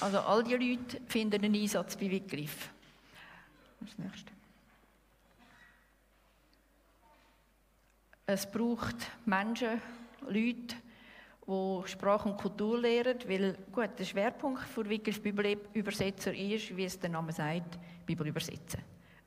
Also 0.00 0.20
all 0.20 0.42
die 0.42 0.54
Leute 0.54 1.02
finden 1.06 1.44
einen 1.44 1.54
Einsatz 1.54 1.96
bei 1.96 2.08
ist 2.08 2.32
das 3.80 3.98
nächste? 3.98 4.32
Es 8.24 8.50
braucht 8.50 8.96
Menschen, 9.26 9.82
Leute, 10.26 10.76
die 11.46 11.88
Sprache 11.88 12.28
und 12.28 12.36
Kultur 12.36 12.78
lehren, 12.78 13.18
weil 13.26 13.56
gut, 13.72 13.90
der 13.98 14.04
Schwerpunkt 14.04 14.62
für 14.62 14.88
Wycliffe 14.88 15.20
Bibelübersetzer 15.20 16.34
ist, 16.34 16.76
wie 16.76 16.84
es 16.84 16.98
der 16.98 17.10
Name 17.10 17.32
sagt, 17.32 17.78
Bibel 18.04 18.26
übersetzen. 18.26 18.80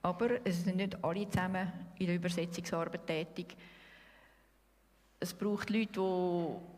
Aber 0.03 0.45
es 0.45 0.63
sind 0.63 0.77
nicht 0.77 1.03
alle 1.03 1.29
zusammen 1.29 1.71
in 1.97 2.07
der 2.07 2.15
Übersetzungsarbeit 2.15 3.07
tätig. 3.07 3.55
Es 5.19 5.33
braucht 5.33 5.69
Leute, 5.69 5.91
die 5.93 6.71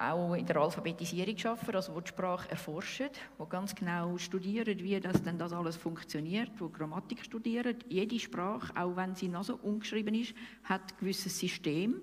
auch 0.00 0.34
in 0.34 0.46
der 0.46 0.56
Alphabetisierung 0.56 1.36
arbeiten, 1.44 1.74
also 1.74 1.92
die 1.92 2.02
die 2.02 2.08
Sprache 2.08 2.50
erforschen, 2.50 3.08
die 3.38 3.48
ganz 3.48 3.74
genau 3.74 4.16
studieren, 4.16 4.78
wie 4.78 5.00
das 5.00 5.22
denn 5.22 5.38
das 5.38 5.52
alles 5.52 5.76
funktioniert, 5.76 6.52
die 6.60 6.72
Grammatik 6.72 7.24
studieren. 7.24 7.76
Jede 7.88 8.18
Sprache, 8.18 8.72
auch 8.76 8.94
wenn 8.94 9.16
sie 9.16 9.28
noch 9.28 9.42
so 9.42 9.56
ungeschrieben 9.56 10.14
ist, 10.14 10.34
hat 10.64 10.82
ein 10.82 10.98
gewisses 11.00 11.36
System, 11.36 12.02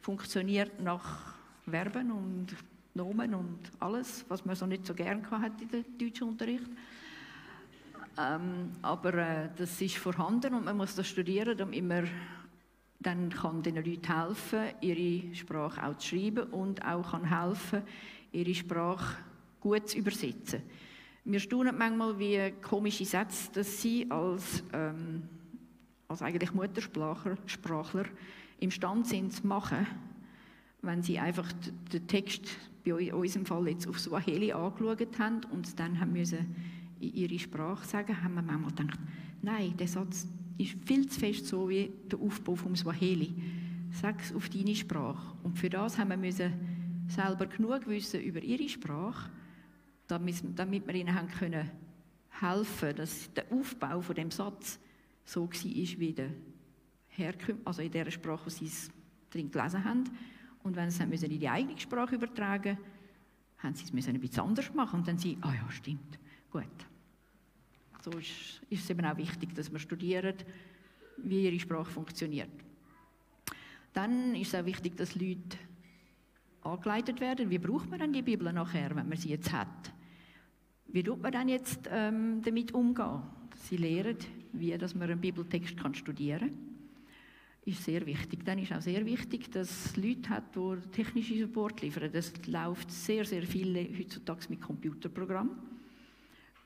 funktioniert 0.00 0.80
nach 0.80 1.34
Verben 1.68 2.10
und 2.10 2.56
Nomen 2.94 3.34
und 3.34 3.58
alles, 3.78 4.24
was 4.28 4.44
man 4.44 4.56
so 4.56 4.66
nicht 4.66 4.84
so 4.84 4.94
gern 4.94 5.28
hat 5.30 5.52
in 5.60 5.84
deutschen 5.98 6.28
Unterricht. 6.28 6.66
Ähm, 8.18 8.72
aber 8.82 9.14
äh, 9.14 9.48
das 9.56 9.80
ist 9.80 9.96
vorhanden 9.96 10.54
und 10.54 10.64
man 10.64 10.76
muss 10.76 10.94
das 10.96 11.06
studieren, 11.06 11.56
damit 11.56 11.84
man 11.84 12.08
dann 12.98 13.30
kann 13.30 13.62
den 13.62 13.76
Leuten 13.76 14.14
helfen, 14.14 14.74
ihre 14.80 15.34
Sprache 15.34 15.86
auch 15.86 15.96
zu 15.96 16.08
schreiben 16.08 16.50
und 16.50 16.84
auch 16.84 17.12
kann 17.12 17.24
helfen, 17.24 17.82
ihre 18.32 18.54
Sprache 18.54 19.16
gut 19.60 19.88
zu 19.88 19.98
übersetzen. 19.98 20.62
Wir 21.24 21.38
staunen 21.38 21.76
manchmal, 21.78 22.18
wie 22.18 22.52
komische 22.62 23.04
Sätze 23.04 23.50
das 23.54 23.80
sie 23.80 24.10
als, 24.10 24.62
ähm, 24.72 25.22
als 26.08 26.22
eigentlich 26.22 26.52
Muttersprachler 26.52 27.36
Sprachler 27.46 28.06
imstande 28.60 29.08
sind 29.08 29.32
zu 29.32 29.46
machen, 29.46 29.86
wenn 30.82 31.02
sie 31.02 31.18
einfach 31.18 31.50
den 31.92 32.06
Text 32.06 32.46
bei 32.84 33.12
unserem 33.12 33.44
Fall 33.44 33.68
jetzt 33.68 33.86
auf 33.86 33.98
Swahili 33.98 34.52
angeschaut 34.52 35.18
haben 35.18 35.40
und 35.50 35.78
dann 35.78 36.00
haben 36.00 36.12
müssen 36.12 36.54
in 37.00 37.14
ihre 37.14 37.38
Sprache 37.38 37.86
sagen, 37.86 38.22
haben 38.22 38.34
wir 38.34 38.42
manchmal 38.42 38.70
gedacht, 38.70 39.00
nein, 39.42 39.76
der 39.76 39.88
Satz 39.88 40.26
ist 40.58 40.76
viel 40.84 41.08
zu 41.08 41.20
fest 41.20 41.46
so 41.46 41.68
wie 41.68 41.90
der 42.10 42.20
Aufbau 42.20 42.54
vom 42.54 42.76
Swahili. 42.76 43.34
Sag 43.90 44.20
es 44.22 44.34
auf 44.34 44.48
deine 44.48 44.74
Sprache. 44.74 45.36
Und 45.42 45.58
für 45.58 45.68
das 45.68 45.98
haben 45.98 46.10
wir 46.10 46.16
müssen 46.16 46.52
selber 47.08 47.46
genug 47.46 47.86
wissen 47.88 48.20
über 48.20 48.40
ihre 48.40 48.68
Sprache, 48.68 49.30
damit, 50.06 50.42
damit 50.54 50.86
wir 50.86 50.94
ihnen 50.94 51.14
haben 51.14 51.28
können 51.28 51.70
helfen, 52.40 52.94
dass 52.96 53.32
der 53.34 53.50
Aufbau 53.50 54.00
von 54.00 54.14
dem 54.14 54.30
Satz 54.30 54.78
so 55.24 55.42
war 55.42 55.50
wie 55.52 56.12
der 56.12 56.30
Herküm 57.10 57.58
also 57.64 57.82
in 57.82 57.90
der 57.90 58.10
Sprache, 58.10 58.46
wo 58.46 58.50
sie 58.50 58.66
es 58.66 58.90
drin 59.30 59.50
gelesen 59.50 59.84
haben. 59.84 60.04
Und 60.62 60.76
wenn 60.76 60.90
sie 60.90 61.02
es 61.02 61.22
in 61.22 61.38
die 61.38 61.48
eigene 61.48 61.78
Sprache 61.78 62.14
übertragen, 62.14 62.78
haben 63.58 63.74
sie 63.74 63.84
es 63.84 63.92
müssen 63.92 64.14
ein 64.14 64.20
bisschen 64.20 64.44
anders 64.44 64.72
machen 64.74 65.00
und 65.00 65.08
dann 65.08 65.18
sie, 65.18 65.36
ah 65.42 65.52
ja, 65.52 65.70
stimmt, 65.70 66.18
gut. 66.50 66.64
So 68.02 68.10
ist, 68.12 68.62
ist 68.70 68.84
es 68.84 68.90
eben 68.90 69.04
auch 69.04 69.16
wichtig, 69.16 69.54
dass 69.54 69.70
wir 69.70 69.78
studieren, 69.78 70.34
wie 71.18 71.44
ihre 71.44 71.60
Sprache 71.60 71.90
funktioniert. 71.90 72.50
Dann 73.92 74.34
ist 74.34 74.54
es 74.54 74.60
auch 74.60 74.64
wichtig, 74.64 74.96
dass 74.96 75.14
Leute 75.14 75.58
angeleitet 76.62 77.20
werden. 77.20 77.50
Wie 77.50 77.58
braucht 77.58 77.90
man 77.90 77.98
dann 77.98 78.12
die 78.12 78.22
Bibel 78.22 78.50
nachher, 78.52 78.94
wenn 78.94 79.08
man 79.08 79.18
sie 79.18 79.30
jetzt 79.30 79.52
hat? 79.52 79.92
Wie 80.88 81.02
tut 81.02 81.20
man 81.20 81.32
dann 81.32 81.48
jetzt 81.48 81.88
ähm, 81.90 82.40
damit 82.42 82.72
umgehen? 82.72 83.22
Sie 83.54 83.76
lehren, 83.76 84.16
wie 84.52 84.76
dass 84.78 84.94
man 84.94 85.10
einen 85.10 85.20
Bibeltext 85.20 85.76
kann 85.76 85.94
studieren 85.94 86.48
kann. 86.48 86.69
Ist 87.64 87.84
sehr 87.84 88.06
wichtig. 88.06 88.44
Dann 88.44 88.58
ist 88.58 88.72
auch 88.72 88.80
sehr 88.80 89.04
wichtig, 89.04 89.50
dass 89.50 89.86
es 89.86 89.96
Leute 89.96 90.30
hat, 90.30 90.56
die 90.56 90.76
technische 90.92 91.38
Support 91.38 91.82
liefern. 91.82 92.10
Das 92.12 92.32
läuft 92.46 92.90
sehr, 92.90 93.24
sehr 93.24 93.42
viele 93.42 93.86
heutzutage 93.98 94.46
mit 94.48 94.60
Computerprogrammen 94.62 95.56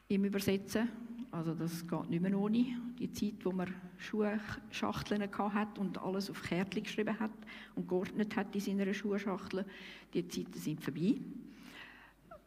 im 0.09 0.25
Übersetzen. 0.25 0.89
Also 1.33 1.53
das 1.53 1.85
geht 1.85 2.11
nicht 2.11 2.23
mehr 2.23 2.39
ohne. 2.39 2.65
Die 2.97 3.11
Zeit, 3.11 3.45
wo 3.45 3.51
man 3.51 3.75
Schuhschachteln 3.99 5.29
hat 5.37 5.79
und 5.81 5.99
alles 5.99 6.31
auf 6.31 6.41
Kärtchen 6.43 6.85
geschrieben 6.85 7.19
hat 7.19 7.33
und 7.75 7.89
geordnet 7.89 8.37
hat 8.37 8.55
in 8.55 8.61
seiner 8.61 8.95
Schuhschachtel, 8.95 9.67
die 10.13 10.29
Zeiten 10.29 10.59
sind 10.59 10.81
vorbei. 10.81 11.17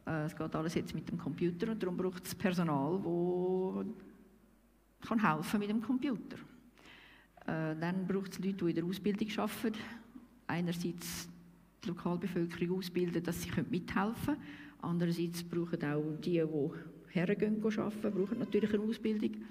Äh, 0.06 0.24
Es 0.24 0.34
geht 0.34 0.54
alles 0.54 0.74
jetzt 0.74 0.94
mit 0.94 1.06
dem 1.10 1.18
Computer 1.18 1.70
und 1.70 1.82
darum 1.82 1.98
braucht 1.98 2.24
es 2.24 2.34
Personal, 2.34 2.98
das 5.00 5.50
kann 5.50 5.60
mit 5.60 5.68
dem 5.68 5.82
Computer. 5.82 6.38
Äh, 7.48 7.74
Dann 7.80 8.06
braucht 8.06 8.32
es 8.32 8.38
Leute, 8.38 8.64
die 8.64 8.70
in 8.70 8.74
der 8.76 8.84
Ausbildung 8.84 9.28
arbeiten. 9.38 9.78
Einerseits 10.46 11.28
die 11.82 11.88
Lokalbevölkerung 11.88 12.78
ausbilden, 12.78 13.22
dass 13.22 13.42
sie 13.42 13.50
mithelfen 13.70 14.34
können. 14.34 14.42
Andererseits 14.82 15.42
brauchen 15.42 15.82
auch 15.84 16.20
die, 16.20 16.42
die 16.42 17.14
hergehen 17.14 17.64
arbeiten, 17.64 18.12
brauchen 18.12 18.38
natürlich 18.38 18.72
eine 18.74 18.82
Ausbildung. 18.82 19.42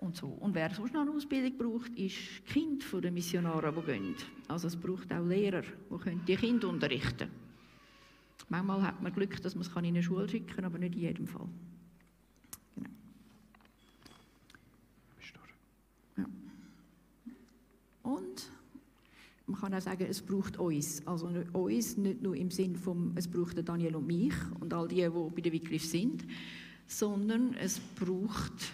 Und, 0.00 0.16
so. 0.16 0.26
und 0.26 0.54
wer 0.54 0.70
sonst 0.70 0.92
noch 0.92 1.00
eine 1.00 1.10
Ausbildung 1.10 1.56
braucht, 1.58 1.90
ist 1.98 2.16
die 2.48 2.52
Kinder 2.52 3.00
der 3.00 3.10
Missionare, 3.10 3.72
die 3.72 3.86
gehen. 3.92 4.14
Also 4.46 4.68
es 4.68 4.76
braucht 4.76 5.12
auch 5.12 5.26
Lehrer, 5.26 5.62
die 5.62 6.18
die 6.26 6.36
Kinder 6.36 6.68
unterrichten 6.68 7.18
können. 7.18 7.30
Manchmal 8.48 8.82
hat 8.82 9.02
man 9.02 9.12
Glück, 9.12 9.40
dass 9.42 9.54
man 9.54 9.62
es 9.62 9.68
in 9.68 9.84
eine 9.84 10.02
Schule 10.02 10.28
schicken 10.28 10.54
kann, 10.54 10.64
aber 10.64 10.78
nicht 10.78 10.94
in 10.94 11.00
jedem 11.00 11.26
Fall. 11.26 11.48
Und 18.08 18.50
man 19.46 19.60
kann 19.60 19.74
auch 19.74 19.82
sagen, 19.82 20.06
es 20.08 20.22
braucht 20.22 20.56
uns. 20.56 21.06
Also 21.06 21.28
uns, 21.52 21.98
nicht 21.98 22.22
nur 22.22 22.34
im 22.34 22.50
Sinn 22.50 22.74
von, 22.74 23.12
es 23.16 23.28
braucht 23.28 23.68
Daniel 23.68 23.96
und 23.96 24.06
mich 24.06 24.32
und 24.60 24.72
all 24.72 24.88
die, 24.88 24.96
die 24.96 25.08
bei 25.08 25.42
der 25.42 25.52
Wycliffe 25.52 25.86
sind, 25.86 26.24
sondern 26.86 27.52
es 27.54 27.78
braucht 27.78 28.72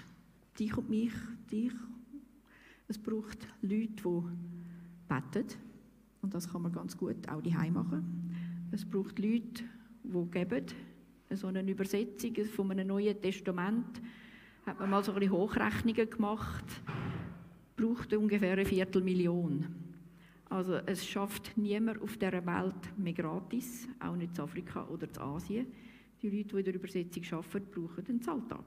dich 0.57 0.77
und 0.77 0.89
mich, 0.89 1.13
dich. 1.51 1.73
Es 2.87 2.97
braucht 2.97 3.39
Leute, 3.61 3.89
die 3.89 4.23
beten. 5.09 5.59
Und 6.23 6.33
das 6.33 6.49
kann 6.49 6.63
man 6.63 6.73
ganz 6.73 6.97
gut 6.97 7.29
auch 7.29 7.43
daheim 7.43 7.75
machen. 7.75 8.69
Es 8.71 8.85
braucht 8.85 9.19
Leute, 9.19 9.65
die 10.05 10.31
geben. 10.31 10.67
So 11.31 11.49
eine 11.49 11.69
Übersetzung 11.69 12.37
von 12.45 12.71
einem 12.71 12.87
Neuen 12.87 13.21
Testament 13.21 14.01
hat 14.65 14.79
man 14.79 14.91
mal 14.91 15.03
so 15.03 15.13
ein 15.13 15.19
bisschen 15.19 15.35
Hochrechnungen 15.35 16.09
gemacht. 16.09 16.65
Braucht 17.77 18.13
ungefähr 18.13 18.53
eine 18.53 18.65
Viertelmillion. 18.65 19.67
Also 20.51 20.75
es 20.87 21.05
schafft 21.07 21.57
niemand 21.57 22.01
auf 22.01 22.17
dieser 22.17 22.47
Welt 22.47 22.99
mehr 22.99 23.13
gratis, 23.13 23.89
auch 23.99 24.15
nicht 24.15 24.37
in 24.37 24.45
Afrika 24.45 24.87
oder 24.87 25.09
in 25.09 25.19
Asien. 25.19 25.67
Die 26.23 26.31
Leute, 26.31 26.49
die 26.49 26.59
in 26.59 26.65
der 26.65 26.75
Übersetzung 26.75 27.25
arbeiten, 27.33 27.71
brauchen 27.71 28.05
den 28.05 28.29
Alltag. 28.29 28.65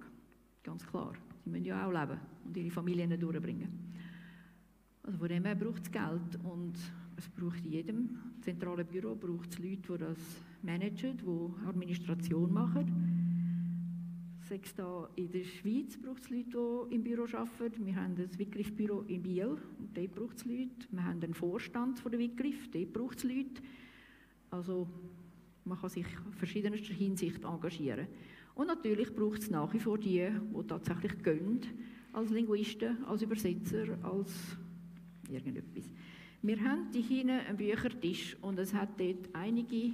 Ganz 0.63 0.86
klar. 0.86 1.13
Sie 1.43 1.50
müssen 1.50 1.65
ja 1.65 1.88
auch 1.88 1.91
leben 1.91 2.20
und 2.46 2.58
ihre 2.58 2.70
Familien 2.70 3.17
durchbringen. 3.17 3.70
Also 5.04 5.17
von 5.17 5.30
dem 5.30 5.46
her 5.46 5.56
braucht 5.56 5.84
es 5.84 5.91
Geld 5.91 6.43
und 6.43 6.74
es 7.15 7.30
braucht 7.30 7.63
in 7.63 7.72
jedem 7.72 8.10
zentralen 8.41 8.86
Büro 8.86 9.15
braucht 9.15 9.52
es 9.52 9.60
Leute, 9.60 9.93
die 9.93 9.98
das 9.98 10.17
managen, 10.62 11.17
die 11.17 11.67
Administration 11.67 12.52
machen. 12.52 13.27
Sechs 14.48 14.74
da 14.74 15.10
in 15.18 15.30
der 15.30 15.44
Schweiz 15.44 15.98
braucht 15.98 16.24
es 16.24 16.30
Leute, 16.30 16.88
die 16.90 16.96
im 16.96 17.04
Büro 17.04 17.24
arbeiten. 17.24 17.86
Wir 17.86 17.98
haben 17.98 18.16
das 18.16 18.40
Wycliffe-Büro 18.40 19.02
in 19.02 19.22
Biel, 19.22 19.58
und 19.78 19.98
dort 19.98 20.16
braucht 20.16 20.38
es 20.38 20.46
Leute. 20.46 20.88
Wir 20.90 21.04
haben 21.04 21.22
einen 21.22 21.34
Vorstand 21.34 22.00
von 22.00 22.12
der 22.12 22.20
Wycliffe, 22.22 22.70
dort 22.72 22.94
braucht 22.94 23.18
es 23.18 23.24
Leute. 23.26 23.62
Also 24.50 24.88
man 25.66 25.78
kann 25.78 25.90
sich 25.90 26.06
in 26.26 26.34
verschiedenster 26.34 26.94
Hinsicht 26.94 27.44
engagieren. 27.44 28.08
Und 28.56 28.68
natürlich 28.68 29.14
braucht 29.14 29.40
es 29.40 29.50
nach 29.50 29.74
wie 29.74 29.80
vor 29.80 29.98
die, 29.98 30.30
die 30.30 30.68
tatsächlich 30.68 31.22
gehen, 31.22 31.60
als 32.14 32.30
Linguisten, 32.30 33.04
als 33.04 33.24
Übersetzer, 33.24 33.98
als 34.02 34.58
irgendetwas. 35.30 35.92
Wir 36.42 36.64
haben 36.64 36.88
hier 36.94 37.04
hinten 37.04 37.32
einen 37.32 37.58
Büchertisch 37.58 38.38
und 38.42 38.58
es 38.60 38.74
hat 38.74 38.98
dort 38.98 39.28
einige 39.34 39.92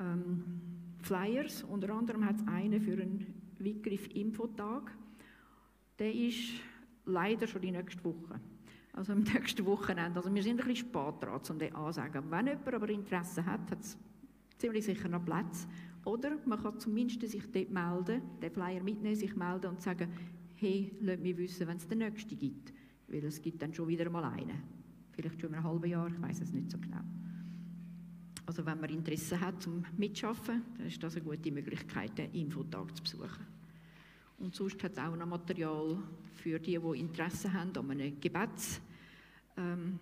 ähm, 0.00 0.42
Flyers. 1.00 1.62
Unter 1.62 1.90
anderem 1.90 2.24
hat 2.24 2.40
es 2.40 2.46
einen 2.48 2.80
für 2.80 3.00
einen 3.00 3.37
Wycliffe-Infotag. 3.58 4.96
Der 5.98 6.14
ist 6.14 6.60
leider 7.04 7.46
schon 7.46 7.62
die 7.62 7.72
nächste 7.72 8.04
Woche. 8.04 8.40
Also 8.92 9.12
am 9.12 9.20
nächsten 9.34 9.64
Wochenende. 9.66 10.18
Also 10.18 10.34
wir 10.34 10.42
sind 10.42 10.60
ein 10.60 10.66
bisschen 10.66 10.88
spät 10.88 11.14
dran, 11.20 11.40
um 11.48 11.58
den 11.58 11.74
anzusagen. 11.74 12.30
Wenn 12.30 12.46
jemand 12.46 12.74
aber 12.74 12.88
Interesse 12.88 13.44
hat, 13.44 13.70
hat 13.70 13.80
es 13.80 13.96
ziemlich 14.58 14.84
sicher 14.84 15.08
noch 15.08 15.24
Platz. 15.24 15.66
Oder 16.04 16.38
man 16.46 16.62
kann 16.62 16.78
zumindest 16.78 17.20
sich 17.28 17.50
dort 17.50 17.70
melden, 17.70 18.22
den 18.40 18.50
Flyer 18.50 18.82
mitnehmen, 18.82 19.14
sich 19.14 19.36
melden 19.36 19.66
und 19.66 19.82
sagen, 19.82 20.10
hey, 20.54 20.92
lass 21.00 21.20
mich 21.20 21.36
wissen, 21.36 21.66
wenn 21.66 21.76
es 21.76 21.86
den 21.86 21.98
nächsten 21.98 22.38
gibt. 22.38 22.72
Weil 23.08 23.24
es 23.24 23.40
gibt 23.40 23.62
dann 23.62 23.72
schon 23.72 23.88
wieder 23.88 24.08
mal 24.10 24.24
einen. 24.24 24.62
Vielleicht 25.12 25.40
schon 25.40 25.50
in 25.50 25.56
einem 25.56 25.64
halben 25.64 25.90
Jahr, 25.90 26.08
ich 26.08 26.20
weiß 26.20 26.40
es 26.40 26.52
nicht 26.52 26.70
so 26.70 26.78
genau. 26.78 27.00
Also 28.48 28.64
wenn 28.64 28.80
man 28.80 28.88
Interesse 28.88 29.38
hat 29.38 29.62
zum 29.62 29.84
Mitschaffen, 29.98 30.62
dann 30.78 30.86
ist 30.86 31.02
das 31.02 31.16
eine 31.16 31.24
gute 31.26 31.52
Möglichkeit, 31.52 32.16
den 32.16 32.32
Infotag 32.32 32.96
zu 32.96 33.02
besuchen. 33.02 33.46
Und 34.38 34.54
sonst 34.54 34.82
hat 34.82 34.92
es 34.92 34.98
auch 34.98 35.14
noch 35.14 35.26
Material 35.26 35.98
für 36.32 36.58
die, 36.58 36.78
die 36.78 36.98
Interesse 36.98 37.52
haben, 37.52 37.76
um 37.76 37.90
eine 37.90 38.10
Gebets, 38.12 38.80
ähm, 39.58 39.98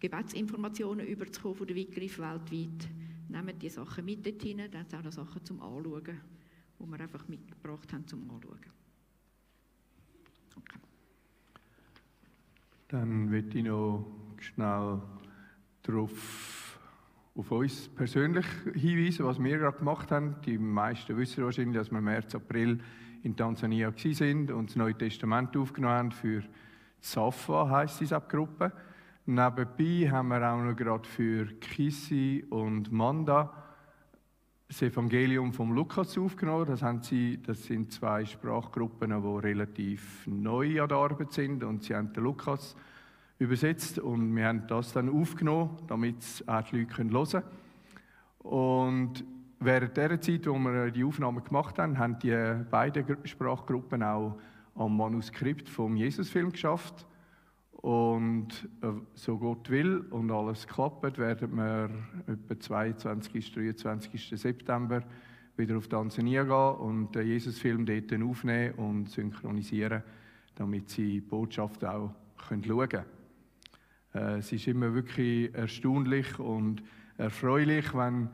Gebetsinformationen 0.00 1.06
überzukommen 1.06 1.56
von 1.56 1.68
der 1.68 1.76
Wycliffe 1.76 2.20
weltweit. 2.20 2.88
Nehmt 3.28 3.62
die 3.62 3.68
Sachen 3.68 4.04
mit 4.04 4.26
dorthin, 4.26 4.58
dann 4.58 4.80
hat 4.80 4.88
es 4.88 4.94
auch 4.94 5.04
noch 5.04 5.12
Sachen 5.12 5.44
zum 5.44 5.62
Anschauen, 5.62 6.20
die 6.80 6.84
wir 6.84 7.00
einfach 7.00 7.28
mitgebracht 7.28 7.92
haben 7.92 8.08
zum 8.08 8.28
Anschauen. 8.28 8.58
Okay. 10.56 10.78
Dann 12.88 13.30
möchte 13.30 13.58
ich 13.58 13.64
noch 13.64 14.04
schnell 14.40 15.00
darauf 15.82 16.57
auf 17.38 17.52
uns 17.52 17.88
persönlich 17.90 18.44
hinweisen, 18.74 19.24
was 19.24 19.40
wir 19.40 19.58
gerade 19.58 19.78
gemacht 19.78 20.10
haben. 20.10 20.34
Die 20.44 20.58
meisten 20.58 21.16
wissen 21.16 21.44
wahrscheinlich, 21.44 21.76
dass 21.76 21.90
wir 21.92 21.98
im 21.98 22.04
März, 22.04 22.34
April 22.34 22.80
in 23.22 23.36
Tansania 23.36 23.92
sind 23.96 24.50
und 24.50 24.70
das 24.70 24.76
Neue 24.76 24.98
Testament 24.98 25.56
aufgenommen 25.56 25.94
haben 25.94 26.10
für 26.10 26.42
Safa, 27.00 27.70
heisst 27.70 28.00
diese 28.00 28.20
Gruppe. 28.20 28.72
Nebenbei 29.26 30.10
haben 30.10 30.28
wir 30.28 30.52
auch 30.52 30.60
noch 30.60 30.74
gerade 30.74 31.08
für 31.08 31.46
Kisi 31.60 32.44
und 32.50 32.90
Manda 32.90 33.54
das 34.66 34.82
Evangelium 34.82 35.52
vom 35.52 35.72
Lukas 35.72 36.18
aufgenommen. 36.18 36.66
Das, 36.66 36.82
haben 36.82 37.02
sie, 37.02 37.40
das 37.40 37.62
sind 37.62 37.92
zwei 37.92 38.24
Sprachgruppen, 38.24 39.10
die 39.10 39.46
relativ 39.46 40.26
neu 40.26 40.82
an 40.82 40.88
der 40.88 40.98
Arbeit 40.98 41.32
sind 41.32 41.62
und 41.62 41.84
sie 41.84 41.94
haben 41.94 42.12
den 42.12 42.24
Lukas 42.24 42.74
übersetzt 43.38 43.98
und 43.98 44.34
wir 44.34 44.46
haben 44.46 44.66
das 44.66 44.92
dann 44.92 45.08
aufgenommen, 45.08 45.76
damit 45.86 46.44
auch 46.46 46.62
die 46.62 46.80
Leute 46.80 46.96
hören 46.98 47.10
können. 47.10 47.42
Und 48.38 49.24
während 49.60 49.96
der 49.96 50.20
Zeit, 50.20 50.46
wo 50.46 50.58
wir 50.58 50.90
die 50.90 51.04
Aufnahme 51.04 51.40
gemacht 51.42 51.78
haben, 51.78 51.98
haben 51.98 52.18
die 52.18 52.64
beiden 52.70 53.04
Sprachgruppen 53.24 54.02
auch 54.02 54.38
am 54.74 54.96
Manuskript 54.96 55.68
vom 55.68 55.96
Jesusfilm 55.96 56.52
geschafft. 56.52 57.06
Und 57.72 58.68
äh, 58.82 58.88
so 59.14 59.38
Gott 59.38 59.70
will 59.70 59.98
und 60.10 60.32
alles 60.32 60.66
klappt, 60.66 61.18
werden 61.18 61.56
wir 61.56 61.90
etwa 62.26 62.58
22. 62.58 63.52
23. 63.52 64.32
September 64.34 65.02
wieder 65.56 65.76
auf 65.76 65.86
Tansania 65.86 66.42
gehen 66.42 66.80
und 66.80 67.14
den 67.14 67.26
Jesusfilm 67.28 67.86
dort 67.86 68.12
aufnehmen 68.20 68.74
und 68.74 69.10
synchronisieren, 69.10 70.02
damit 70.56 70.90
sie 70.90 71.12
die 71.14 71.20
Botschaft 71.20 71.84
auch 71.84 72.12
schauen 72.48 72.88
können. 72.88 73.17
Äh, 74.14 74.38
es 74.38 74.52
ist 74.52 74.66
immer 74.66 74.94
wirklich 74.94 75.54
erstaunlich 75.54 76.38
und 76.38 76.82
erfreulich, 77.16 77.94
wenn 77.94 78.28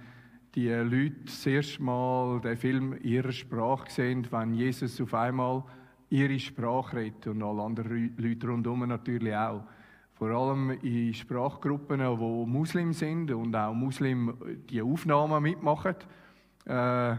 die 0.54 0.68
Leute 0.68 1.24
das 1.24 1.46
erste 1.46 1.82
Mal 1.82 2.40
den 2.40 2.56
Film 2.56 2.92
in 2.92 3.02
ihrer 3.02 3.32
Sprache 3.32 3.90
sehen, 3.90 4.26
wenn 4.30 4.54
Jesus 4.54 5.00
auf 5.00 5.12
einmal 5.14 5.64
ihre 6.10 6.38
Sprache 6.38 6.98
redet 6.98 7.26
und 7.26 7.42
alle 7.42 7.62
anderen 7.62 8.14
Leute 8.16 8.46
rundherum 8.46 8.86
natürlich 8.86 9.34
auch. 9.34 9.64
Vor 10.12 10.30
allem 10.30 10.70
in 10.82 11.12
Sprachgruppen, 11.12 12.00
wo 12.18 12.46
Muslim 12.46 12.92
sind 12.92 13.32
und 13.32 13.56
auch 13.56 13.74
Muslim 13.74 14.36
die 14.70 14.80
Aufnahmen 14.80 15.42
mitmachen. 15.42 15.96
Äh, 16.66 17.16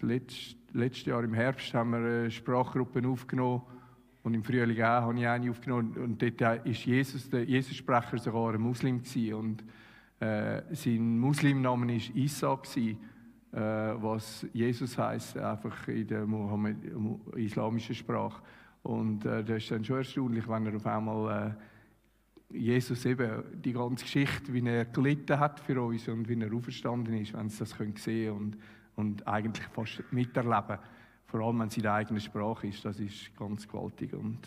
letztes 0.00 1.04
Jahr 1.04 1.24
im 1.24 1.34
Herbst 1.34 1.74
haben 1.74 1.90
wir 1.90 2.30
Sprachgruppen 2.30 3.06
aufgenommen 3.06 3.62
und 4.28 4.34
im 4.34 4.44
Frühling 4.44 4.76
auch 4.82 5.02
habe 5.02 5.18
ich 5.18 5.26
eine 5.26 5.50
aufgenommen. 5.50 5.96
Und 5.96 6.20
dort 6.20 6.40
war 6.42 6.66
Jesus, 6.66 7.30
der 7.30 7.44
Jesus-Sprecher 7.44 8.18
sogar 8.18 8.52
ein 8.52 8.60
Muslim 8.60 9.02
gewesen. 9.02 9.34
Und 9.34 9.64
äh, 10.20 10.62
sein 10.74 11.18
Muslimname 11.18 11.86
war 11.86 12.16
Isa 12.16 12.54
gewesen, 12.54 12.98
äh, 13.52 13.58
was 13.58 14.46
Jesus 14.52 14.98
heißt 14.98 15.38
einfach 15.38 15.88
in 15.88 16.06
der 16.06 16.26
Mohammed 16.26 16.76
islamischen 17.36 17.94
Sprache. 17.94 18.42
Und 18.82 19.24
äh, 19.24 19.42
das 19.42 19.62
ist 19.62 19.70
dann 19.70 19.82
schon 19.82 19.96
erstaunlich, 19.96 20.46
wenn 20.46 20.66
er 20.66 20.76
auf 20.76 20.86
einmal 20.86 21.56
äh, 22.52 22.58
Jesus 22.58 23.06
eben 23.06 23.44
die 23.62 23.72
ganze 23.72 24.04
Geschichte, 24.04 24.52
wie 24.52 24.66
er 24.66 24.84
gelitten 24.84 25.40
hat 25.40 25.58
für 25.58 25.80
uns 25.80 26.06
und 26.06 26.28
wie 26.28 26.38
er 26.38 26.52
auferstanden 26.52 27.14
ist, 27.14 27.32
wenn 27.32 27.48
sie 27.48 27.60
das 27.60 27.76
können 27.76 27.96
sehen 27.96 28.34
und 28.34 28.58
und 28.98 29.26
eigentlich 29.28 29.66
fast 29.68 30.02
miterleben 30.10 30.78
vor 31.28 31.40
allem 31.40 31.60
wenn 31.60 31.68
es 31.68 31.76
in 31.76 31.82
der 31.82 31.92
eigenen 31.92 32.20
Sprache 32.20 32.66
ist, 32.66 32.84
das 32.84 32.98
ist 32.98 33.36
ganz 33.36 33.68
gewaltig 33.68 34.14
und 34.14 34.38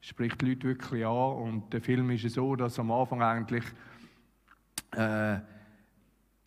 spricht 0.00 0.40
die 0.40 0.46
Leute 0.50 0.66
wirklich 0.66 1.06
an. 1.06 1.36
Und 1.36 1.72
der 1.72 1.80
Film 1.80 2.10
ist 2.10 2.28
so, 2.30 2.56
dass 2.56 2.78
am 2.80 2.90
Anfang 2.90 3.22
eigentlich 3.22 3.64
äh, 4.90 5.38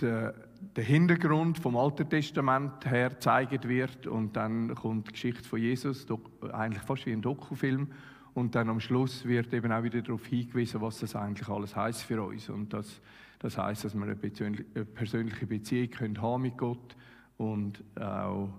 der, 0.02 0.34
der, 0.76 0.84
Hintergrund 0.84 1.60
vom 1.60 1.78
Alten 1.78 2.10
Testament 2.10 2.86
her 2.86 3.10
gezeigt 3.10 3.68
wird 3.68 4.06
und 4.06 4.36
dann 4.36 4.76
kommt 4.76 5.08
die 5.08 5.12
Geschichte 5.14 5.44
von 5.44 5.60
Jesus, 5.60 6.06
eigentlich 6.52 6.84
fast 6.84 7.06
wie 7.06 7.14
ein 7.14 7.22
Dokufilm. 7.22 7.88
Und 8.34 8.56
dann 8.56 8.70
am 8.70 8.80
Schluss 8.80 9.26
wird 9.26 9.54
eben 9.54 9.72
auch 9.72 9.84
wieder 9.84 10.02
darauf 10.02 10.26
hingewiesen, 10.26 10.82
was 10.82 11.00
das 11.00 11.16
eigentlich 11.16 11.48
alles 11.48 11.76
heißt 11.76 12.04
für 12.04 12.22
uns. 12.22 12.50
Und 12.50 12.74
das, 12.74 13.02
das 13.40 13.58
heißt, 13.58 13.86
dass 13.86 13.96
wir 13.96 14.04
eine 14.04 14.86
persönliche 14.86 15.48
Beziehung 15.48 15.90
haben 16.22 16.44
mit 16.44 16.58
Gott 16.58 16.96
und 17.38 17.84
auch 17.98 18.50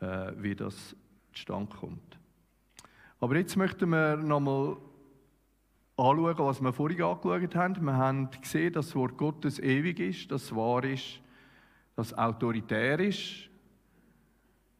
äh, 0.00 0.32
wie 0.36 0.54
das 0.54 0.96
zustande 1.32 1.74
kommt. 1.74 2.18
Aber 3.20 3.36
jetzt 3.36 3.56
möchten 3.56 3.90
wir 3.90 4.16
nochmal 4.16 4.76
anschauen, 5.96 6.38
was 6.38 6.60
wir 6.60 6.72
vorhin 6.72 7.02
angeschaut 7.02 7.54
haben. 7.54 7.84
Wir 7.84 7.96
haben 7.96 8.30
gesehen, 8.30 8.72
dass 8.72 8.86
das 8.86 8.96
Wort 8.96 9.16
Gottes 9.16 9.58
ewig 9.58 9.98
ist, 10.00 10.30
das 10.30 10.54
wahr 10.54 10.84
ist, 10.84 11.20
das 11.94 12.12
autoritär 12.12 13.00
ist, 13.00 13.48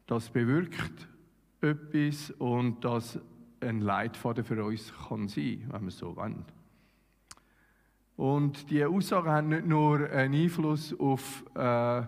das 0.05 0.29
bewirkt 0.29 1.07
etwas 1.61 2.31
und 2.31 2.85
das 2.85 3.19
ein 3.59 3.81
Leitfaden 3.81 4.43
für 4.43 4.63
uns 4.63 4.93
kann 5.09 5.27
sein, 5.27 5.65
wenn 5.71 5.85
wir 5.85 5.91
so 5.91 6.15
wollen. 6.15 6.45
Und 8.15 8.69
die 8.69 8.83
Aussagen 8.83 9.29
haben 9.29 9.49
nicht 9.49 9.65
nur 9.65 10.09
einen 10.09 10.33
Einfluss 10.33 10.97
auf 10.99 11.43
äh, 11.55 12.03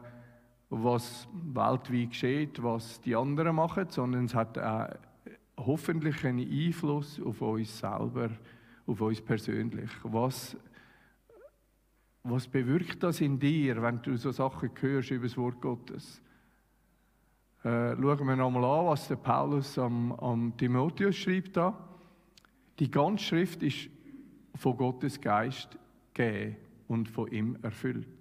was 0.70 1.28
weltweit 1.34 2.10
geschieht, 2.10 2.62
was 2.62 3.02
die 3.02 3.16
anderen 3.16 3.56
machen, 3.56 3.88
sondern 3.90 4.26
es 4.26 4.36
hat 4.36 4.58
auch 4.58 4.90
hoffentlich 5.58 6.24
einen 6.26 6.50
Einfluss 6.50 7.20
auf 7.22 7.42
uns 7.42 7.80
selber, 7.80 8.30
auf 8.86 9.02
uns 9.02 9.22
persönlich. 9.22 9.90
Was, 10.04 10.56
was 12.24 12.48
bewirkt 12.48 13.04
das 13.04 13.22
in 13.22 13.40
dir, 13.40 13.82
wenn 13.82 14.02
du 14.02 14.16
so 14.16 14.32
Sachen 14.32 14.72
hörst 14.80 15.12
über 15.12 15.28
das 15.28 15.38
Wort 15.38 15.60
Gottes? 15.60 16.22
Äh, 17.64 17.96
schauen 17.96 18.28
wir 18.28 18.36
nochmal 18.36 18.64
an, 18.64 18.86
was 18.86 19.08
der 19.08 19.18
Paulus 19.18 19.78
am, 19.78 20.14
am 20.14 20.56
Timotheus 20.56 21.16
schreibt 21.16 21.58
da. 21.58 21.74
Die 22.80 22.90
ganze 22.90 23.26
Schrift 23.26 23.64
ist 23.64 23.90
von 24.56 24.78
Gottes 24.78 25.20
Geist 25.20 25.78
gegeben 26.14 26.56
und 26.88 27.10
von 27.10 27.30
ihm 27.32 27.58
erfüllt. 27.62 28.19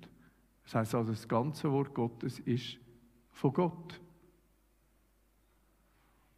Das 0.68 0.74
heißt 0.74 0.96
also, 0.96 1.12
das 1.12 1.26
ganze 1.26 1.72
Wort 1.72 1.94
Gottes 1.94 2.40
ist 2.40 2.76
von 3.30 3.54
Gott. 3.54 3.98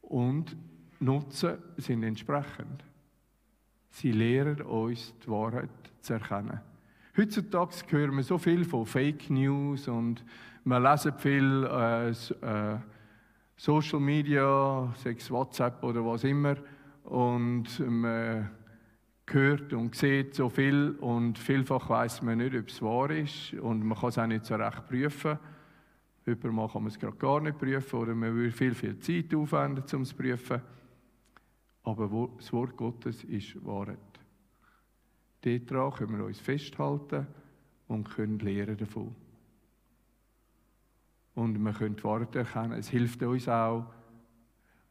Und 0.03 0.57
Nutzen 1.01 1.59
sind 1.79 2.05
entsprechend. 2.05 2.85
Sie 3.88 4.12
lehren 4.12 4.62
uns 4.62 5.12
die 5.25 5.29
Wahrheit 5.29 5.71
zu 6.01 6.12
erkennen. 6.12 6.61
Heutzutage 7.16 7.75
hören 7.88 8.14
wir 8.14 8.23
so 8.23 8.38
viel 8.38 8.64
von 8.64 8.87
Fake 8.87 9.31
News 9.31 9.88
und 9.88 10.25
wir 10.64 10.79
lesen 10.79 11.12
viel 11.19 11.64
äh, 11.64 12.11
äh, 12.11 12.79
Social 13.57 13.99
Media, 13.99 14.95
sechs 14.97 15.29
WhatsApp 15.29 15.83
oder 15.83 16.07
was 16.07 16.23
immer. 16.23 16.55
Und 17.03 17.81
man 17.81 18.49
hört 19.33 19.73
und 19.73 19.95
sieht 19.95 20.35
so 20.35 20.49
viel 20.49 20.97
und 21.01 21.38
vielfach 21.38 21.88
weiß 21.88 22.23
man 22.23 22.38
nicht, 22.38 22.55
ob 22.55 22.69
es 22.69 22.83
wahr 22.83 23.11
ist 23.11 23.55
und 23.55 23.85
man 23.85 23.99
kann 23.99 24.09
es 24.09 24.19
auch 24.19 24.27
nicht 24.27 24.45
so 24.45 24.55
recht 24.55 24.87
prüfen. 24.87 25.38
Übermal 26.25 26.69
kann 26.69 26.83
man 26.83 26.90
es 26.90 26.99
gerade 26.99 27.16
gar 27.16 27.40
nicht 27.40 27.59
prüfen 27.59 27.99
oder 27.99 28.14
man 28.14 28.35
würde 28.35 28.53
viel, 28.53 28.75
viel 28.75 28.99
Zeit 28.99 29.35
aufwenden, 29.35 29.85
um 29.93 30.03
es 30.03 30.11
zu 30.11 30.16
prüfen. 30.16 30.61
Aber 31.83 32.29
das 32.37 32.53
Wort 32.53 32.77
Gottes 32.77 33.25
ist 33.25 33.64
Wahrheit. 33.64 33.99
Daran 35.43 35.93
können 35.93 36.19
wir 36.19 36.27
uns 36.27 36.38
festhalten 36.38 37.27
und 37.88 38.11
können 38.11 38.38
lernen 38.38 38.77
davon. 38.77 39.14
Und 41.35 41.59
wir 41.59 41.73
können 41.73 41.97
die 41.97 42.05
Worte 42.05 42.40
erkennen. 42.40 42.73
Es 42.73 42.88
hilft 42.88 43.23
uns 43.23 43.49
auch, 43.49 43.87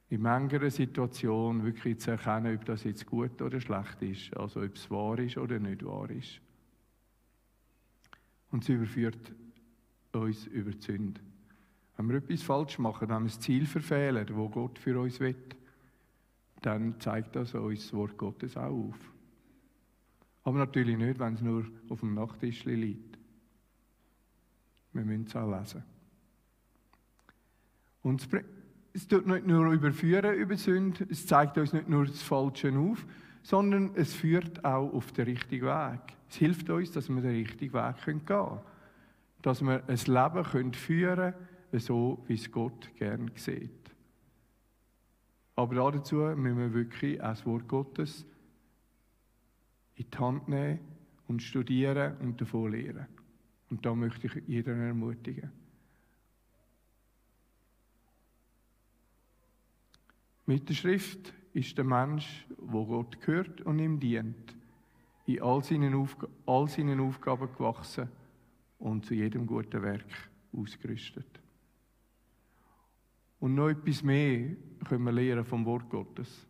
in 0.10 0.22
mancher 0.22 0.70
Situation 0.72 1.64
wirklich 1.64 2.00
zu 2.00 2.12
erkennen, 2.12 2.56
ob 2.56 2.66
das 2.66 2.84
jetzt 2.84 3.06
gut 3.06 3.42
oder 3.42 3.62
schlecht 3.62 4.02
ist. 4.02 4.36
Also 4.36 4.62
ob 4.62 4.76
es 4.76 4.90
wahr 4.90 5.20
ist 5.20 5.38
oder 5.38 5.60
nicht 5.60 5.86
wahr 5.86 6.10
ist. 6.10 6.42
Und 8.52 8.64
es 8.64 8.70
überführt 8.70 9.32
uns 10.12 10.48
über 10.48 10.72
die 10.72 10.82
Sünde. 10.82 11.22
Wenn 11.96 12.10
wir 12.10 12.16
etwas 12.16 12.42
falsch 12.42 12.80
machen, 12.80 13.10
wenn 13.10 13.24
wir 13.24 13.30
das 13.30 13.40
Ziel 13.40 13.68
verfehlen, 13.68 14.26
wo 14.34 14.50
Gott 14.50 14.80
für 14.80 15.00
uns 15.00 15.20
will, 15.20 15.36
dann 16.62 17.00
zeigt 17.00 17.36
das 17.36 17.54
uns 17.54 17.84
das 17.84 17.94
Wort 17.94 18.18
Gottes 18.18 18.58
auch 18.58 18.72
auf. 18.72 19.14
Aber 20.44 20.58
natürlich 20.58 20.98
nicht, 20.98 21.20
wenn 21.20 21.36
es 21.36 21.42
nur 21.42 21.66
auf 21.90 22.00
dem 22.00 22.16
Nachttisch 22.16 22.66
liegt. 22.66 23.20
Wir 24.94 25.06
müssen 25.06 25.26
es 25.28 25.36
auch 25.36 25.60
lesen. 25.60 25.84
Und 28.02 28.22
es 28.22 28.28
tut 29.08 29.28
nicht 29.28 29.46
nur 29.46 29.72
überführen 29.72 30.36
über 30.36 30.58
Sünde, 30.58 31.06
es 31.10 31.26
zeigt 31.28 31.58
uns 31.58 31.74
nicht 31.74 31.90
nur 31.90 32.06
das 32.06 32.22
Falsche 32.22 32.78
auf, 32.78 33.06
sondern 33.44 33.92
es 33.96 34.14
führt 34.14 34.64
auch 34.66 34.94
auf 34.94 35.12
den 35.12 35.26
richtigen 35.26 35.68
Weg. 35.68 36.02
Es 36.30 36.36
hilft 36.36 36.70
uns, 36.70 36.92
dass 36.92 37.10
wir 37.10 37.22
den 37.22 37.36
richtigen 37.36 37.74
Weg 37.74 38.06
gehen 38.06 38.26
können. 38.26 38.60
Dass 39.42 39.62
wir 39.62 39.84
ein 39.88 39.98
Leben 39.98 40.74
führen 40.74 41.34
können, 41.34 41.80
so 41.80 42.24
wie 42.28 42.34
es 42.34 42.52
Gott 42.52 42.92
gern 42.96 43.32
sieht. 43.36 43.72
Aber 45.56 45.92
dazu 45.92 46.16
müssen 46.16 46.58
wir 46.58 46.74
wirklich 46.74 47.22
auch 47.22 47.30
das 47.30 47.46
Wort 47.46 47.68
Gottes 47.68 48.26
in 49.96 50.06
die 50.10 50.18
Hand 50.18 50.48
nehmen 50.48 50.80
und 51.28 51.44
studieren 51.44 52.16
und 52.22 52.40
davon 52.40 52.72
lernen. 52.72 53.08
Und 53.70 53.86
da 53.86 53.94
möchte 53.94 54.28
ich 54.28 54.48
jeden 54.48 54.80
ermutigen. 54.80 55.52
Mit 60.50 60.68
der 60.68 60.74
Schrift 60.74 61.32
ist 61.54 61.78
der 61.78 61.86
Mensch, 61.86 62.48
wo 62.58 62.84
Gott 62.84 63.22
gehört 63.22 63.62
und 63.62 63.78
ihm 63.78 64.00
dient, 64.00 64.58
in 65.28 65.44
all 65.44 65.64
seinen, 65.64 65.94
Aufg 65.94 66.28
all 66.48 66.68
seinen 66.68 67.00
Aufgaben 67.02 67.54
gewachsen 67.54 68.10
und 68.80 69.06
zu 69.06 69.14
jedem 69.14 69.46
guten 69.46 69.80
Werk 69.84 70.12
ausgerüstet. 70.52 71.40
Und 73.40 73.54
noch 73.54 73.70
etwas 73.70 74.02
mehr 74.02 74.56
können 74.86 75.04
wir 75.04 75.12
lernen 75.12 75.46
vom 75.46 75.64
Wort 75.66 75.88
Gottes. 75.88 76.48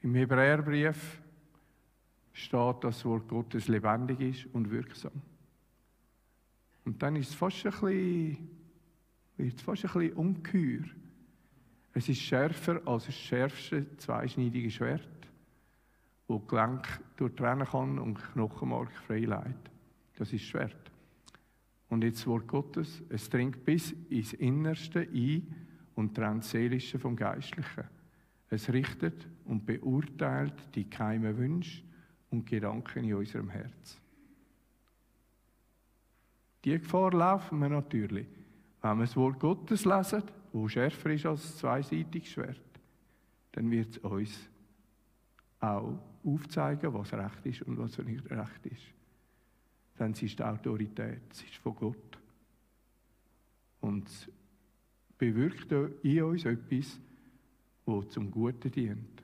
Im 0.00 0.16
Hebräerbrief 0.16 1.22
steht, 2.32 2.82
dass 2.82 2.96
das 2.96 3.04
Wort 3.04 3.28
Gottes 3.28 3.68
lebendig 3.68 4.20
ist 4.20 4.46
und 4.52 4.72
wirksam. 4.72 5.22
Und 6.84 7.00
dann 7.00 7.14
ist 7.14 7.28
es 7.28 7.34
fast 7.36 7.64
ein 7.64 7.70
bisschen, 7.70 8.48
wird 9.36 9.54
es 9.54 9.62
fast 9.62 9.84
ein 9.84 9.92
bisschen 9.92 10.12
ungeheuer 10.14 11.00
es 11.92 12.08
ist 12.08 12.20
schärfer 12.20 12.80
als 12.86 13.06
das 13.06 13.14
schärfste 13.14 13.96
zweischneidige 13.96 14.70
Schwert, 14.70 15.08
wo 16.28 16.38
Gelenk 16.38 16.86
durchtrennen 17.16 17.66
kann 17.66 17.98
und 17.98 18.14
Knochenmark 18.32 18.92
freileitet. 18.92 19.70
Das 20.16 20.32
ist 20.32 20.42
das 20.42 20.48
Schwert. 20.48 20.92
Und 21.88 22.04
jetzt 22.04 22.20
das 22.20 22.26
Wort 22.28 22.46
Gottes, 22.46 23.02
es 23.08 23.28
dringt 23.28 23.64
bis 23.64 23.92
ins 24.08 24.32
Innerste 24.34 25.00
ein 25.00 25.54
und 25.96 26.14
trennt 26.14 26.44
Seelische 26.44 27.00
vom 27.00 27.16
Geistlichen. 27.16 27.84
Es 28.48 28.72
richtet 28.72 29.26
und 29.44 29.66
beurteilt 29.66 30.54
die 30.74 30.88
geheimen 30.88 31.36
Wünsche 31.36 31.82
und 32.30 32.46
Gedanken 32.46 33.04
in 33.04 33.14
unserem 33.14 33.50
Herz. 33.50 34.00
Die 36.64 36.78
Gefahr 36.78 37.12
laufen 37.12 37.58
wir 37.58 37.68
natürlich, 37.68 38.26
wenn 38.82 38.98
wir 38.98 39.06
das 39.06 39.16
Wort 39.16 39.40
Gottes 39.40 39.84
lesen 39.84 40.22
wo 40.52 40.68
schärfer 40.68 41.10
ist 41.10 41.26
als 41.26 41.44
ein 41.44 41.58
zweiseitiges 41.58 42.28
Schwert, 42.28 42.60
dann 43.52 43.70
wird 43.70 43.96
es 43.96 43.98
uns 43.98 44.48
auch 45.60 45.98
aufzeigen, 46.24 46.94
was 46.94 47.12
recht 47.12 47.46
ist 47.46 47.62
und 47.62 47.78
was 47.78 47.98
nicht 47.98 48.30
recht 48.30 48.66
ist. 48.66 48.82
Dann 49.96 50.12
ist 50.12 50.38
die 50.38 50.42
Autorität, 50.42 51.22
es 51.30 51.42
ist 51.42 51.56
von 51.56 51.74
Gott. 51.74 52.18
Und 53.80 54.08
es 54.08 54.30
bewirkt 55.18 55.72
in 56.02 56.22
uns 56.22 56.44
etwas, 56.44 56.98
wo 57.84 58.02
zum 58.02 58.30
Guten 58.30 58.70
dient, 58.70 59.22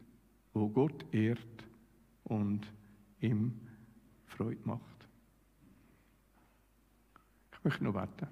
wo 0.53 0.69
Gott 0.69 1.05
ehrt 1.13 1.65
und 2.25 2.71
ihm 3.21 3.61
Freude 4.27 4.61
macht. 4.65 5.09
Ich 7.53 7.65
möchte 7.65 7.85
noch 7.85 7.95
beten. 7.95 8.29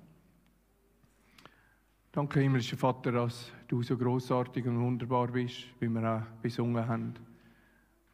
Danke, 2.15 2.39
himmlischer 2.39 2.77
Vater, 2.77 3.11
dass 3.11 3.51
du 3.67 3.83
so 3.83 3.97
großartig 3.97 4.65
und 4.69 4.81
wunderbar 4.81 5.27
bist, 5.27 5.65
wie 5.81 5.89
wir 5.89 6.09
auch 6.09 6.23
besungen 6.43 6.87
haben. 6.87 7.15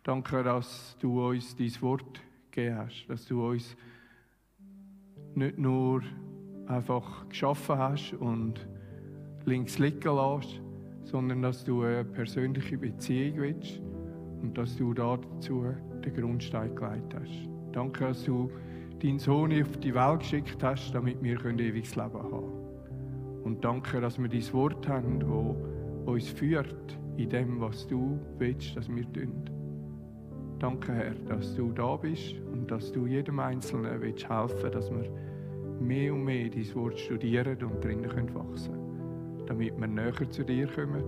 Danke, 0.02 0.42
dass 0.42 0.96
du 1.00 1.28
uns 1.28 1.54
dein 1.54 1.82
Wort 1.82 2.22
gegeben 2.50 2.78
hast, 2.78 3.04
dass 3.08 3.26
du 3.26 3.46
uns 3.46 3.76
nicht 5.34 5.58
nur 5.58 6.00
einfach 6.66 7.28
geschaffen 7.28 7.76
hast 7.76 8.14
und 8.14 8.66
links 9.44 9.78
liegen 9.78 10.16
lässt, 10.16 10.62
sondern 11.04 11.42
dass 11.42 11.62
du 11.62 11.82
eine 11.82 12.02
persönliche 12.02 12.78
Beziehung 12.78 13.36
willst 13.36 13.82
und 14.40 14.56
dass 14.56 14.76
du 14.76 14.94
dazu 14.94 15.74
den 16.02 16.14
Grundstein 16.14 16.74
gelegt 16.74 17.14
hast. 17.14 17.48
Danke, 17.72 18.06
dass 18.06 18.24
du 18.24 18.50
deinen 19.02 19.18
Sohn 19.18 19.52
auf 19.60 19.76
die 19.76 19.94
Welt 19.94 20.20
geschickt 20.20 20.62
hast, 20.62 20.90
damit 20.92 21.22
wir 21.22 21.38
ewiges 21.44 21.96
Leben 21.96 22.14
haben 22.14 22.30
können. 22.30 22.59
Und 23.44 23.64
danke, 23.64 24.00
dass 24.00 24.20
wir 24.20 24.28
dein 24.28 24.52
Wort 24.52 24.88
haben, 24.88 25.20
das 25.20 26.06
uns 26.06 26.28
führt 26.28 26.98
in 27.16 27.28
dem, 27.28 27.60
was 27.60 27.86
du 27.86 28.18
willst, 28.38 28.76
dass 28.76 28.88
wir 28.88 29.10
tun. 29.12 29.48
Danke, 30.58 30.92
Herr, 30.92 31.14
dass 31.28 31.54
du 31.54 31.72
da 31.72 31.96
bist 31.96 32.34
und 32.52 32.70
dass 32.70 32.92
du 32.92 33.06
jedem 33.06 33.40
Einzelnen 33.40 34.00
willst 34.00 34.28
helfen 34.28 34.70
dass 34.70 34.90
wir 34.90 35.10
mehr 35.80 36.12
und 36.12 36.24
mehr 36.24 36.50
dein 36.50 36.74
Wort 36.74 36.98
studieren 36.98 37.62
und 37.62 37.82
drinnen 37.82 38.34
wachsen 38.34 38.74
können, 38.74 39.46
damit 39.46 39.80
wir 39.80 39.86
näher 39.86 40.30
zu 40.30 40.44
dir 40.44 40.66
kommen 40.66 41.04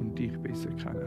und 0.00 0.18
dich 0.18 0.36
besser 0.38 0.70
kennenlernen. 0.70 1.05